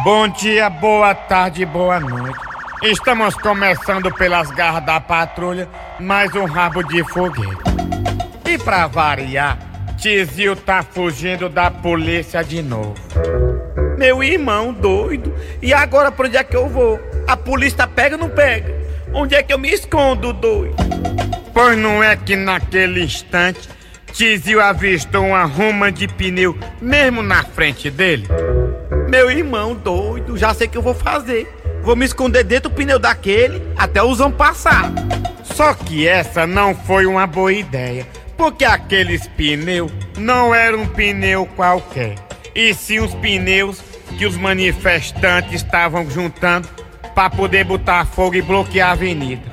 Bom 0.04 0.28
dia, 0.30 0.70
boa 0.70 1.14
tarde, 1.14 1.66
boa 1.66 2.00
noite. 2.00 2.38
Estamos 2.84 3.36
começando 3.36 4.14
pelas 4.14 4.50
garras 4.52 4.86
da 4.86 5.00
patrulha, 5.00 5.68
mais 6.00 6.34
um 6.36 6.46
rabo 6.46 6.84
de 6.84 7.04
foguete. 7.06 7.58
E 8.46 8.58
pra 8.58 8.88
variar, 8.88 9.58
Tizil 9.98 10.56
tá 10.56 10.84
fugindo 10.84 11.50
da 11.50 11.70
polícia 11.70 12.44
de 12.44 12.62
novo. 12.62 12.96
Meu 13.98 14.24
irmão 14.24 14.72
doido. 14.72 15.34
E 15.62 15.74
agora 15.74 16.12
pra 16.12 16.28
onde 16.28 16.38
é 16.38 16.44
que 16.44 16.56
eu 16.56 16.70
vou? 16.70 17.00
A 17.28 17.36
polícia 17.36 17.88
pega 17.88 18.16
ou 18.16 18.22
não 18.22 18.30
pega? 18.30 18.85
Onde 19.18 19.34
é 19.34 19.42
que 19.42 19.54
eu 19.54 19.58
me 19.58 19.72
escondo, 19.72 20.34
doido? 20.34 20.76
Pois 21.54 21.78
não 21.78 22.04
é 22.04 22.18
que 22.18 22.36
naquele 22.36 23.02
instante 23.02 23.70
Tizil 24.12 24.60
avistou 24.60 25.28
uma 25.28 25.46
ruma 25.46 25.90
de 25.90 26.06
pneu 26.06 26.58
mesmo 26.82 27.24
na 27.24 27.42
frente 27.42 27.90
dele? 27.90 28.28
Meu 29.10 29.32
irmão 29.32 29.74
doido, 29.74 30.38
já 30.38 30.54
sei 30.54 30.68
o 30.68 30.70
que 30.70 30.78
eu 30.78 30.82
vou 30.82 30.94
fazer. 30.94 31.48
Vou 31.82 31.96
me 31.96 32.04
esconder 32.04 32.44
dentro 32.44 32.70
do 32.70 32.76
pneu 32.76 33.00
daquele 33.00 33.62
até 33.78 34.04
o 34.04 34.14
zão 34.14 34.30
passar. 34.30 34.92
Só 35.46 35.74
que 35.74 36.06
essa 36.06 36.46
não 36.46 36.76
foi 36.76 37.06
uma 37.06 37.26
boa 37.26 37.54
ideia, 37.54 38.06
porque 38.36 38.66
aqueles 38.66 39.28
pneus 39.28 39.94
não 40.18 40.54
eram 40.54 40.82
um 40.82 40.88
pneu 40.88 41.46
qualquer, 41.56 42.16
e 42.54 42.74
sim 42.74 43.00
os 43.00 43.14
pneus 43.16 43.82
que 44.18 44.26
os 44.26 44.36
manifestantes 44.36 45.54
estavam 45.54 46.10
juntando 46.10 46.68
para 47.16 47.30
poder 47.30 47.64
botar 47.64 48.06
fogo 48.06 48.36
e 48.36 48.42
bloquear 48.42 48.90
a 48.90 48.92
avenida. 48.92 49.44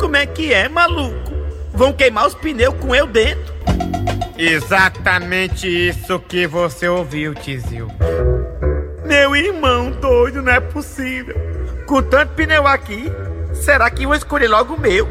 Como 0.00 0.16
é 0.16 0.24
que 0.24 0.52
é, 0.52 0.68
maluco? 0.68 1.30
Vão 1.74 1.92
queimar 1.92 2.26
os 2.26 2.34
pneus 2.34 2.74
com 2.80 2.94
eu 2.94 3.06
dentro? 3.06 3.54
Exatamente 4.38 5.68
isso 5.68 6.18
que 6.18 6.46
você 6.46 6.88
ouviu, 6.88 7.34
Tizil. 7.34 7.88
Meu 9.04 9.36
irmão 9.36 9.90
doido, 9.90 10.40
não 10.40 10.52
é 10.52 10.60
possível. 10.60 11.36
Com 11.86 12.02
tanto 12.02 12.32
pneu 12.32 12.66
aqui, 12.66 13.12
será 13.52 13.90
que 13.90 14.06
vou 14.06 14.14
escolher 14.14 14.48
logo 14.48 14.74
o 14.74 14.80
meu? 14.80 15.06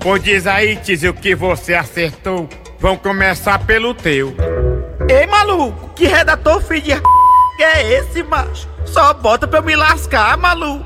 Pois 0.00 0.22
diz 0.22 0.46
aí, 0.46 0.76
Tizio, 0.76 1.14
que 1.14 1.34
você 1.34 1.74
acertou. 1.74 2.48
Vamos 2.80 3.00
começar 3.02 3.58
pelo 3.60 3.94
teu. 3.94 4.34
Ei, 5.08 5.26
maluco, 5.26 5.90
que 5.94 6.06
redator 6.06 6.60
filho 6.60 6.82
de 6.82 6.92
que 7.62 7.64
é 7.64 7.92
esse, 7.92 8.24
macho? 8.24 8.68
Só 8.84 9.14
bota 9.14 9.46
pra 9.46 9.60
eu 9.60 9.62
me 9.62 9.76
lascar, 9.76 10.36
maluco. 10.36 10.84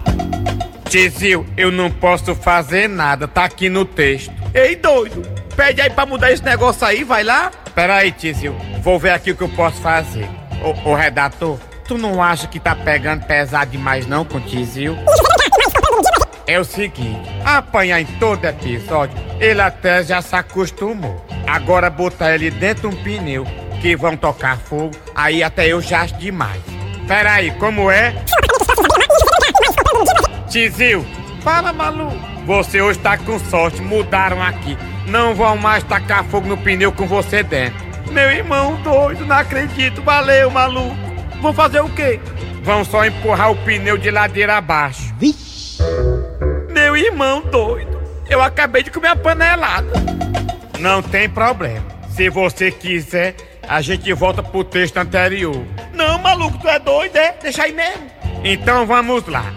Tizio, 0.90 1.46
eu 1.56 1.72
não 1.72 1.90
posso 1.90 2.34
fazer 2.34 2.86
nada, 2.86 3.26
tá 3.26 3.44
aqui 3.44 3.70
no 3.70 3.86
texto. 3.86 4.30
Ei, 4.52 4.76
doido, 4.76 5.22
pede 5.56 5.80
aí 5.80 5.88
pra 5.88 6.04
mudar 6.04 6.30
esse 6.30 6.44
negócio 6.44 6.86
aí, 6.86 7.02
vai 7.02 7.24
lá. 7.24 7.50
Pera 7.74 7.96
aí, 7.96 8.12
Tizio, 8.12 8.54
vou 8.82 8.98
ver 8.98 9.12
aqui 9.12 9.30
o 9.30 9.36
que 9.36 9.42
eu 9.42 9.48
posso 9.48 9.80
fazer. 9.80 10.28
Ô, 10.62 10.90
ô 10.90 10.94
redator, 10.94 11.58
tu 11.88 11.96
não 11.96 12.22
acha 12.22 12.46
que 12.46 12.60
tá 12.60 12.74
pegando 12.74 13.24
pesado 13.24 13.70
demais 13.70 14.06
não 14.06 14.22
com 14.22 14.36
o 14.36 14.40
Tizio? 14.42 14.98
É 16.46 16.60
o 16.60 16.64
seguinte, 16.64 17.28
apanhar 17.42 18.02
em 18.02 18.06
todo 18.20 18.44
episódio, 18.44 19.16
ele 19.40 19.62
até 19.62 20.04
já 20.04 20.20
se 20.20 20.36
acostumou. 20.36 21.24
Agora 21.46 21.88
botar 21.88 22.34
ele 22.34 22.50
dentro 22.50 22.90
de 22.90 22.94
um 22.94 23.02
pneu, 23.02 23.46
que 23.86 23.94
vão 23.94 24.16
tocar 24.16 24.58
fogo, 24.58 24.90
aí 25.14 25.44
até 25.44 25.68
eu 25.68 25.80
já 25.80 26.00
acho 26.00 26.16
demais. 26.16 26.60
Pera 27.06 27.34
aí, 27.34 27.52
como 27.52 27.88
é? 27.88 28.16
Tizil, 30.50 31.06
fala 31.40 31.72
maluco. 31.72 32.18
Você 32.46 32.82
hoje 32.82 32.98
tá 32.98 33.16
com 33.16 33.38
sorte, 33.38 33.80
mudaram 33.80 34.42
aqui. 34.42 34.76
Não 35.06 35.36
vão 35.36 35.56
mais 35.56 35.84
tacar 35.84 36.24
fogo 36.24 36.48
no 36.48 36.56
pneu 36.56 36.90
com 36.90 37.06
você 37.06 37.44
dentro. 37.44 37.78
Meu 38.10 38.28
irmão 38.28 38.74
doido, 38.82 39.24
não 39.24 39.36
acredito. 39.36 40.02
Valeu, 40.02 40.50
maluco. 40.50 40.96
Vão 41.40 41.52
fazer 41.52 41.78
o 41.78 41.88
quê? 41.88 42.18
Vão 42.64 42.84
só 42.84 43.04
empurrar 43.04 43.52
o 43.52 43.56
pneu 43.56 43.96
de 43.96 44.10
ladeira 44.10 44.56
abaixo. 44.56 45.14
Vixe. 45.16 45.80
Meu 46.72 46.96
irmão 46.96 47.40
doido, 47.40 48.02
eu 48.28 48.42
acabei 48.42 48.82
de 48.82 48.90
comer 48.90 49.08
a 49.08 49.16
panelada. 49.16 49.92
Não 50.80 51.00
tem 51.00 51.28
problema. 51.28 51.86
Se 52.10 52.28
você 52.28 52.72
quiser, 52.72 53.36
a 53.68 53.80
gente 53.80 54.12
volta 54.12 54.42
pro 54.42 54.64
texto 54.64 54.96
anterior. 54.96 55.64
Não, 55.92 56.18
maluco, 56.18 56.58
tu 56.58 56.68
é 56.68 56.78
doido, 56.78 57.16
é? 57.16 57.34
Deixa 57.42 57.64
aí 57.64 57.72
mesmo. 57.72 58.06
Então 58.44 58.86
vamos 58.86 59.26
lá. 59.26 59.52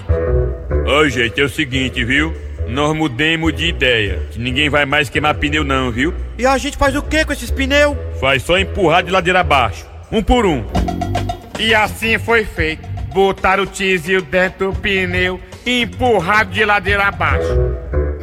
Ô, 0.86 1.08
gente, 1.08 1.40
é 1.40 1.44
o 1.44 1.50
seguinte, 1.50 2.04
viu? 2.04 2.36
Nós 2.68 2.96
mudemos 2.96 3.54
de 3.54 3.68
ideia. 3.68 4.22
Que 4.32 4.40
ninguém 4.40 4.70
vai 4.70 4.86
mais 4.86 5.10
queimar 5.10 5.36
pneu, 5.36 5.64
não, 5.64 5.92
viu? 5.92 6.14
E 6.38 6.46
a 6.46 6.58
gente 6.58 6.78
faz 6.78 6.96
o 6.96 7.02
que 7.02 7.26
com 7.26 7.34
esses 7.34 7.52
pneus? 7.52 7.98
Faz 8.20 8.44
só 8.44 8.58
empurrar 8.58 9.04
de 9.04 9.12
ladeira 9.12 9.40
abaixo. 9.40 9.86
Um 10.12 10.22
por 10.22 10.46
um. 10.46 10.66
E 11.60 11.74
assim 11.74 12.18
foi 12.18 12.46
feito. 12.46 12.88
Botaram 13.14 13.64
o 13.64 13.68
tizio 13.68 14.22
dentro 14.22 14.72
do 14.72 14.80
pneu 14.80 15.40
e 15.66 15.82
empurrado 15.82 16.52
de 16.52 16.64
ladeira 16.64 17.04
abaixo. 17.06 17.58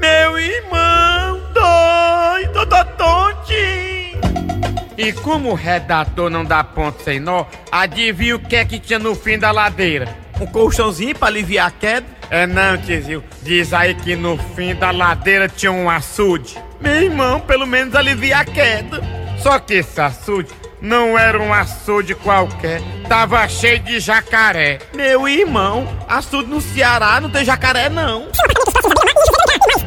Meu 0.00 0.38
irmão 0.38 1.40
doido, 1.52 2.66
tô 2.66 2.84
tontinho. 2.84 3.85
E 4.96 5.12
como 5.12 5.50
o 5.50 5.54
redator 5.54 6.30
não 6.30 6.44
dá 6.44 6.64
ponto 6.64 7.02
sem 7.02 7.20
nó, 7.20 7.44
adivinha 7.70 8.36
o 8.36 8.38
que 8.38 8.56
é 8.56 8.64
que 8.64 8.78
tinha 8.78 8.98
no 8.98 9.14
fim 9.14 9.38
da 9.38 9.50
ladeira? 9.50 10.16
Um 10.40 10.46
colchãozinho 10.46 11.14
pra 11.14 11.28
aliviar 11.28 11.68
a 11.68 11.70
queda? 11.70 12.06
É 12.30 12.46
não, 12.46 12.76
tizio. 12.78 13.22
Diz 13.42 13.72
aí 13.72 13.94
que 13.94 14.16
no 14.16 14.36
fim 14.54 14.74
da 14.74 14.90
ladeira 14.90 15.48
tinha 15.48 15.70
um 15.70 15.88
açude. 15.88 16.56
Meu 16.80 17.02
irmão, 17.02 17.40
pelo 17.40 17.66
menos 17.66 17.94
alivia 17.94 18.38
a 18.38 18.44
queda. 18.44 19.02
Só 19.38 19.58
que 19.58 19.74
esse 19.74 20.00
açude 20.00 20.50
não 20.80 21.18
era 21.18 21.40
um 21.40 21.52
açude 21.52 22.14
qualquer, 22.14 22.80
tava 23.08 23.46
cheio 23.48 23.80
de 23.80 24.00
jacaré. 24.00 24.78
Meu 24.94 25.28
irmão, 25.28 25.86
açude 26.08 26.48
no 26.48 26.60
Ceará 26.60 27.20
não 27.20 27.30
tem 27.30 27.44
jacaré 27.44 27.88
não. 27.88 28.28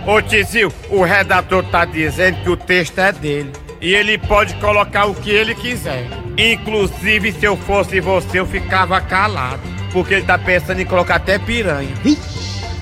Ô 0.06 0.22
tizio, 0.22 0.72
o 0.90 1.04
redator 1.04 1.64
tá 1.66 1.86
dizendo 1.86 2.42
que 2.44 2.50
o 2.50 2.58
texto 2.58 3.00
é 3.00 3.12
dele. 3.12 3.52
E 3.82 3.94
ele 3.94 4.18
pode 4.18 4.56
colocar 4.56 5.06
o 5.06 5.16
que 5.16 5.30
ele 5.30 5.56
quiser. 5.56 6.08
Inclusive, 6.38 7.32
se 7.32 7.46
eu 7.46 7.56
fosse 7.56 8.00
você, 8.00 8.40
eu 8.40 8.46
ficava 8.46 9.00
calado. 9.00 9.62
Porque 9.94 10.16
ele 10.16 10.26
tá 10.26 10.38
pensando 10.38 10.82
em 10.82 10.86
colocar 10.86 11.16
até 11.16 11.40
piranha. 11.40 11.96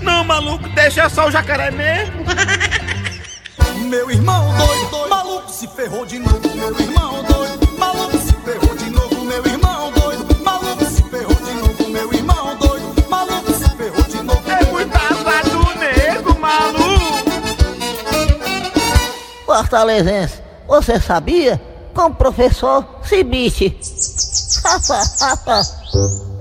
Não, 0.02 0.24
maluco, 0.24 0.68
deixa 0.70 1.08
só 1.10 1.28
o 1.28 1.32
jacaré 1.32 1.72
mesmo. 1.72 2.26
Meu 3.88 4.12
irmão 4.12 4.54
doido, 4.58 4.90
doido, 4.90 5.10
maluco 5.10 5.52
se 5.52 5.68
ferrou 5.68 6.06
de 6.06 6.20
novo. 6.20 6.56
Meu 6.56 6.80
irmão 6.80 7.24
doido, 7.24 7.78
maluco 7.78 8.18
se 8.18 8.34
ferrou 8.34 8.76
de 8.76 8.90
novo. 8.90 9.26
Meu 9.26 9.46
irmão 9.46 9.92
doido, 9.92 10.44
maluco 10.44 10.86
se 10.86 11.04
ferrou 11.04 11.36
de 11.36 11.54
novo. 11.54 11.90
Meu 11.90 12.14
irmão 12.14 12.58
doido, 12.58 13.10
maluco 13.10 13.54
se 13.54 13.70
ferrou 13.78 14.04
de 14.04 14.24
novo. 14.24 14.52
É 14.52 14.66
muita 14.66 15.00
do 15.44 15.80
nego, 15.80 16.40
maluco. 16.40 17.32
Fortalezense, 19.46 20.42
você 20.68 21.00
sabia? 21.00 21.62
Com 21.94 22.08
o 22.08 22.16
professor 22.16 22.86
Cibite. 23.04 23.78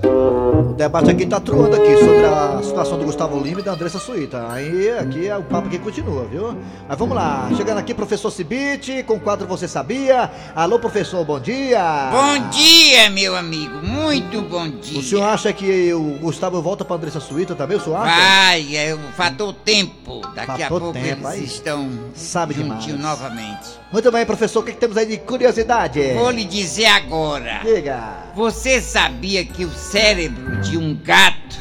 O 0.03 0.73
debate 0.77 1.09
aqui 1.09 1.25
tá 1.25 1.39
truando 1.39 1.75
aqui 1.75 1.97
sobre 1.97 2.25
a 2.25 2.59
situação 2.61 2.99
do 2.99 3.05
Gustavo 3.05 3.39
Lima 3.39 3.61
e 3.61 3.63
da 3.63 3.71
Andressa 3.73 3.97
Suíta. 3.97 4.45
Aí 4.51 4.91
aqui 4.91 5.27
é 5.27 5.35
o 5.35 5.41
papo 5.43 5.69
que 5.69 5.79
continua, 5.79 6.25
viu? 6.25 6.55
Mas 6.87 6.97
vamos 6.97 7.15
lá, 7.15 7.49
chegando 7.57 7.79
aqui, 7.79 7.95
professor 7.95 8.29
Cibite, 8.29 9.01
com 9.03 9.15
o 9.15 9.19
quadro 9.19 9.47
Você 9.47 9.67
Sabia. 9.67 10.29
Alô, 10.55 10.77
professor, 10.77 11.25
bom 11.25 11.39
dia! 11.39 11.81
Bom 12.11 12.49
dia, 12.49 13.09
meu 13.09 13.35
amigo, 13.35 13.77
muito 13.81 14.41
bom 14.43 14.69
dia. 14.69 14.99
O 14.99 15.03
senhor 15.03 15.23
acha 15.23 15.51
que 15.51 15.91
o 15.93 16.19
Gustavo 16.19 16.61
volta 16.61 16.85
pra 16.85 16.95
Andressa 16.95 17.19
Suíta 17.19 17.55
também, 17.55 17.77
o 17.77 17.81
senhor 17.81 17.95
acha? 17.95 18.15
Vai, 18.15 18.75
é 18.75 18.93
o 18.93 18.99
fator 19.13 19.53
tempo. 19.53 20.21
Daqui 20.35 20.63
a 20.63 20.69
Fator 20.69 20.79
pouco 20.79 20.93
tempo, 20.93 21.07
eles 21.07 21.25
aí 21.25 21.43
estão 21.43 21.89
sabe 22.13 22.53
juntinhos 22.53 22.85
demais. 22.85 23.19
novamente. 23.19 23.69
Muito 23.89 24.11
bem, 24.11 24.25
professor, 24.25 24.59
o 24.59 24.63
que, 24.63 24.73
que 24.73 24.77
temos 24.77 24.97
aí 24.97 25.05
de 25.05 25.17
curiosidade? 25.17 26.13
Vou 26.13 26.29
lhe 26.29 26.43
dizer 26.43 26.87
agora. 26.87 27.61
Diga. 27.63 28.25
Você 28.35 28.81
sabia 28.81 29.45
que 29.45 29.63
o 29.63 29.73
cérebro 29.73 30.59
de 30.59 30.77
um 30.77 30.93
gato 30.93 31.57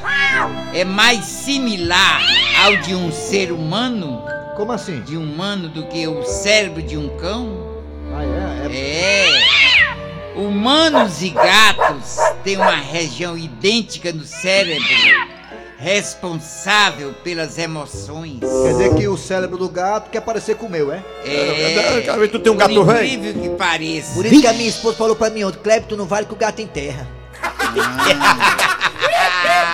é 0.75 0.85
mais 0.85 1.25
similar 1.25 2.21
ao 2.65 2.77
de 2.79 2.97
um 2.97 3.13
ser 3.13 3.53
humano? 3.53 4.25
Como 4.57 4.73
assim? 4.73 5.01
De 5.03 5.17
um 5.17 5.23
humano 5.23 5.69
do 5.69 5.87
que 5.87 6.09
o 6.09 6.25
cérebro 6.25 6.83
de 6.83 6.97
um 6.97 7.17
cão? 7.17 7.81
Ah, 8.13 8.69
é? 8.73 9.27
É. 10.35 10.37
Humanos 10.37 11.23
e 11.23 11.31
gatos 11.31 12.17
têm 12.43 12.57
uma 12.57 12.75
região 12.75 13.39
idêntica 13.39 14.13
no 14.13 14.25
cérebro 14.25 14.83
responsável 15.79 17.13
pelas 17.23 17.59
emoções. 17.59 18.41
Quer 18.41 18.73
dizer 18.73 18.95
que 18.95 19.07
o 19.09 19.17
cérebro 19.17 19.59
do 19.59 19.69
gato 19.69 20.11
quer 20.11 20.21
parecer 20.21 20.57
com 20.57 20.67
o 20.67 20.71
meu, 20.71 20.91
é? 20.93 21.03
É. 21.25 22.17
Ver 22.19 22.29
tu 22.29 22.39
tem 22.39 22.53
um 22.53 22.57
gato 22.57 22.83
velho. 22.85 23.07
incrível 23.07 23.43
que 23.43 23.49
pareça. 23.51 24.15
Por 24.15 24.25
isso 24.27 24.41
que 24.41 24.47
a 24.47 24.53
minha 24.53 24.69
esposa 24.69 24.97
falou 24.97 25.15
pra 25.17 25.29
mim 25.31 25.45
ontem, 25.45 25.59
Cleber, 25.63 25.89
tu 25.89 25.97
não 25.97 26.07
vale 26.07 26.27
que 26.27 26.33
o 26.33 26.37
gato 26.37 26.61
enterra. 26.63 27.07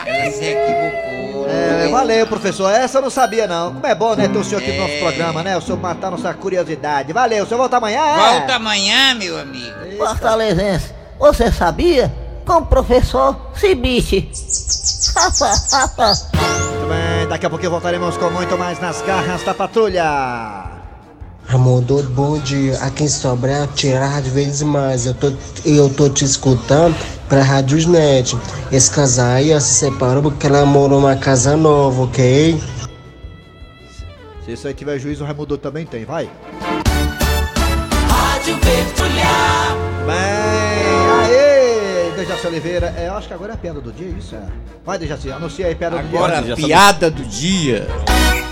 Ela 0.07 0.31
se 0.31 0.45
equivocou. 0.45 1.47
É, 1.49 1.89
valeu, 1.89 2.27
professor. 2.27 2.71
Essa 2.71 2.99
eu 2.99 3.03
não 3.03 3.11
sabia, 3.11 3.47
não. 3.47 3.75
Como 3.75 3.87
é 3.87 3.95
bom, 3.95 4.15
né, 4.15 4.29
ter 4.29 4.39
o 4.39 4.45
senhor 4.45 4.61
aqui 4.63 4.73
no 4.73 4.79
nosso 4.81 4.93
É. 4.95 5.01
programa, 5.01 5.43
né? 5.43 5.57
O 5.57 5.61
senhor 5.61 5.79
matar 5.79 6.11
nossa 6.11 6.33
curiosidade. 6.35 7.13
Valeu, 7.13 7.45
o 7.45 7.47
senhor 7.47 7.59
volta 7.59 7.77
amanhã? 7.77 8.01
é? 8.01 8.17
Volta 8.39 8.55
amanhã, 8.57 9.15
meu 9.15 9.39
amigo. 9.39 9.73
Fortalezense, 9.99 10.93
você 11.19 11.51
sabia? 11.53 12.13
Com 12.47 12.55
o 12.55 12.67
professor 12.67 13.37
Cibite. 13.55 14.31
Muito 16.73 16.89
bem, 16.89 17.29
daqui 17.29 17.47
a 17.47 17.51
pouquinho 17.51 17.71
voltaremos 17.71 18.17
com 18.17 18.31
muito 18.31 18.59
mais 18.59 18.81
nas 18.81 19.01
garras 19.03 19.43
da 19.45 19.55
patrulha. 19.55 20.83
Amor 21.49 21.83
doido, 21.83 22.09
bom 22.11 22.39
dia. 22.39 22.79
Aqui 22.79 23.05
em 23.05 23.09
Sobral, 23.09 23.67
tira 23.69 24.05
a 24.05 24.09
rádio 24.09 24.33
vezes 24.33 24.63
mais. 24.63 25.07
Eu 25.07 25.15
tô, 25.15 25.33
eu 25.65 25.93
tô 25.93 26.09
te 26.09 26.25
escutando 26.25 26.97
pra 27.29 27.43
Rádios 27.43 27.87
Net. 27.87 28.37
Esse 28.71 28.91
casal 28.91 29.27
aí 29.27 29.55
ó, 29.55 29.61
se 29.61 29.75
separou 29.75 30.23
porque 30.23 30.47
ela 30.47 30.65
morou 30.65 31.01
numa 31.01 31.17
casa 31.17 31.57
nova, 31.57 32.03
ok? 32.03 32.61
Se 34.45 34.53
isso 34.53 34.67
aí 34.67 34.75
tiver 34.75 34.99
juízo, 34.99 35.23
o 35.23 35.27
Raimundo 35.27 35.57
também 35.57 35.87
tem, 35.87 36.05
vai. 36.05 36.29
Dejaci 42.43 42.47
Oliveira. 42.47 42.95
É, 42.97 43.09
eu 43.09 43.15
acho 43.17 43.29
que 43.29 43.35
agora 43.35 43.53
é 43.53 43.55
a 43.55 43.59
piada 43.59 43.81
do 43.81 43.93
dia, 43.93 44.09
isso 44.19 44.35
é. 44.35 44.43
Vai, 44.85 44.99
Dejaci, 44.99 45.31
anuncia 45.31 45.67
aí 45.67 45.73
a 45.73 45.77
piada 45.77 45.99
Agora 46.01 46.41
do 46.43 46.45
dia. 46.45 46.55
a 46.55 46.57
piada 46.57 47.11
do 47.11 47.23
dia. 47.25 47.89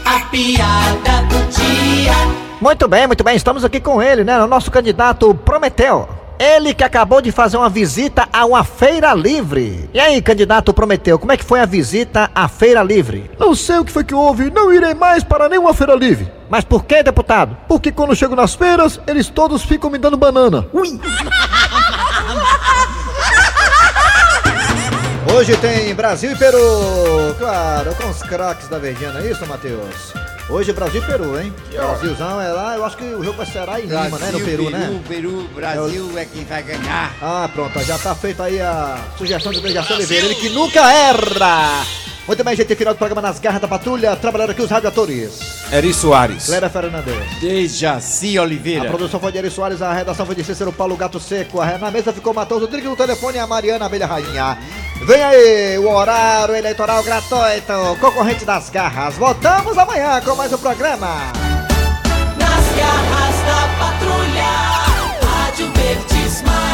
A 0.05 0.20
piada 0.26 1.22
do 1.29 1.50
dia. 1.50 2.12
Muito 2.61 2.87
bem, 2.87 3.07
muito 3.07 3.24
bem. 3.24 3.35
Estamos 3.37 3.64
aqui 3.64 3.81
com 3.81 4.00
ele, 4.03 4.22
né? 4.22 4.42
O 4.42 4.46
nosso 4.46 4.70
candidato 4.70 5.35
Prometeu. 5.35 6.09
Ele 6.38 6.72
que 6.72 6.83
acabou 6.85 7.20
de 7.20 7.31
fazer 7.31 7.59
uma 7.59 7.68
visita 7.68 8.26
a 8.33 8.46
uma 8.46 8.64
feira 8.64 9.12
livre. 9.12 9.90
E 9.92 10.00
aí, 10.00 10.22
candidato 10.22 10.72
Prometeu, 10.72 11.18
como 11.18 11.33
é 11.33 11.37
que 11.37 11.44
foi 11.44 11.61
a 11.61 11.66
visita 11.66 12.31
à 12.35 12.48
feira 12.48 12.83
livre? 12.83 13.31
Não 13.38 13.55
sei 13.55 13.79
o 13.79 13.85
que 13.85 13.92
foi 13.92 14.05
que 14.05 14.14
houve, 14.14 14.50
não 14.50 14.72
irei 14.72 14.94
mais 14.94 15.22
para 15.22 15.48
nenhuma 15.48 15.74
feira 15.74 15.94
livre. 15.94 16.31
Mas 16.48 16.64
por 16.64 16.85
que, 16.85 17.03
deputado? 17.03 17.57
Porque 17.68 17.92
quando 17.92 18.16
chego 18.16 18.35
nas 18.35 18.55
feiras, 18.55 19.00
eles 19.07 19.29
todos 19.29 19.62
ficam 19.62 19.90
me 19.90 19.98
dando 19.98 20.16
banana. 20.16 20.66
Ui! 20.72 20.98
Hoje 25.35 25.57
tem 25.59 25.95
Brasil 25.95 26.33
e 26.33 26.37
Peru. 26.37 27.35
Claro, 27.38 27.95
com 27.95 28.09
os 28.09 28.23
craques 28.23 28.69
da 28.69 28.79
Verdinha, 28.79 29.12
não 29.12 29.21
é 29.21 29.31
isso, 29.31 29.47
Matheus? 29.47 30.12
Hoje 30.49 30.73
Brasil 30.73 31.01
e 31.01 31.07
Peru, 31.07 31.40
hein? 31.40 31.55
Brasilzão 31.73 32.40
é 32.40 32.49
lá, 32.49 32.75
eu 32.75 32.85
acho 32.85 32.97
que 32.97 33.05
o 33.05 33.23
jogo 33.23 33.37
vai 33.37 33.47
ser 33.47 33.61
lá 33.61 33.81
em 33.81 33.85
Lima, 33.85 34.19
né? 34.19 34.31
No 34.33 34.40
Peru, 34.40 34.71
né? 34.71 35.01
Peru, 35.07 35.49
Brasil 35.55 36.19
é 36.19 36.25
quem 36.25 36.45
vai 36.45 36.62
ganhar. 36.62 37.14
Ah, 37.23 37.49
pronto, 37.55 37.81
já 37.85 37.97
tá 37.99 38.14
feita 38.14 38.45
aí 38.45 38.61
a 38.61 38.99
sugestão 39.16 39.53
de 39.53 39.61
Dejaci 39.61 39.93
Oliveira, 39.93 40.27
ele 40.27 40.35
que 40.35 40.49
nunca 40.49 40.93
erra! 40.93 41.87
Muito 42.31 42.45
bem, 42.45 42.55
gente, 42.55 42.77
final 42.77 42.95
do 42.95 42.97
programa 42.97 43.21
Nas 43.21 43.40
Garras 43.40 43.61
da 43.61 43.66
Patrulha. 43.66 44.14
Trabalhando 44.14 44.51
aqui 44.51 44.62
os 44.62 44.71
radioatores. 44.71 45.64
Eri 45.73 45.93
Soares. 45.93 46.47
Clara 46.47 46.71
Fernandes. 46.71 47.40
Dejaci 47.40 48.38
Oliveira. 48.38 48.85
A 48.85 48.88
produção 48.88 49.19
foi 49.19 49.33
de 49.33 49.38
Eri 49.38 49.51
Soares, 49.51 49.83
a 49.83 49.93
redação 49.93 50.25
foi 50.25 50.37
de 50.37 50.45
Cícero 50.45 50.73
Paulo 50.73 50.97
Gato 50.97 51.19
Seco. 51.19 51.61
A, 51.61 51.77
na 51.77 51.90
mesa 51.90 52.12
ficou 52.12 52.33
Matheus 52.33 52.61
Rodrigues, 52.61 52.88
no 52.88 52.95
telefone 52.95 53.40
a 53.40 53.49
Mariana 53.49 53.87
Abelha 53.87 54.07
Rainha. 54.07 54.59
Vem 55.05 55.21
aí, 55.21 55.79
o 55.79 55.90
horário 55.90 56.55
eleitoral 56.55 57.03
gratuito, 57.03 57.99
concorrente 58.01 58.45
das 58.45 58.71
garras. 58.71 59.16
Voltamos 59.16 59.77
amanhã 59.77 60.21
com 60.21 60.37
mais 60.37 60.53
um 60.53 60.59
programa. 60.59 61.33
Nas 62.38 62.77
garras 62.77 63.35
da 63.45 63.69
patrulha, 63.77 64.47
Rádio 65.21 65.69
Verdes 65.73 66.43
Mar. 66.43 66.69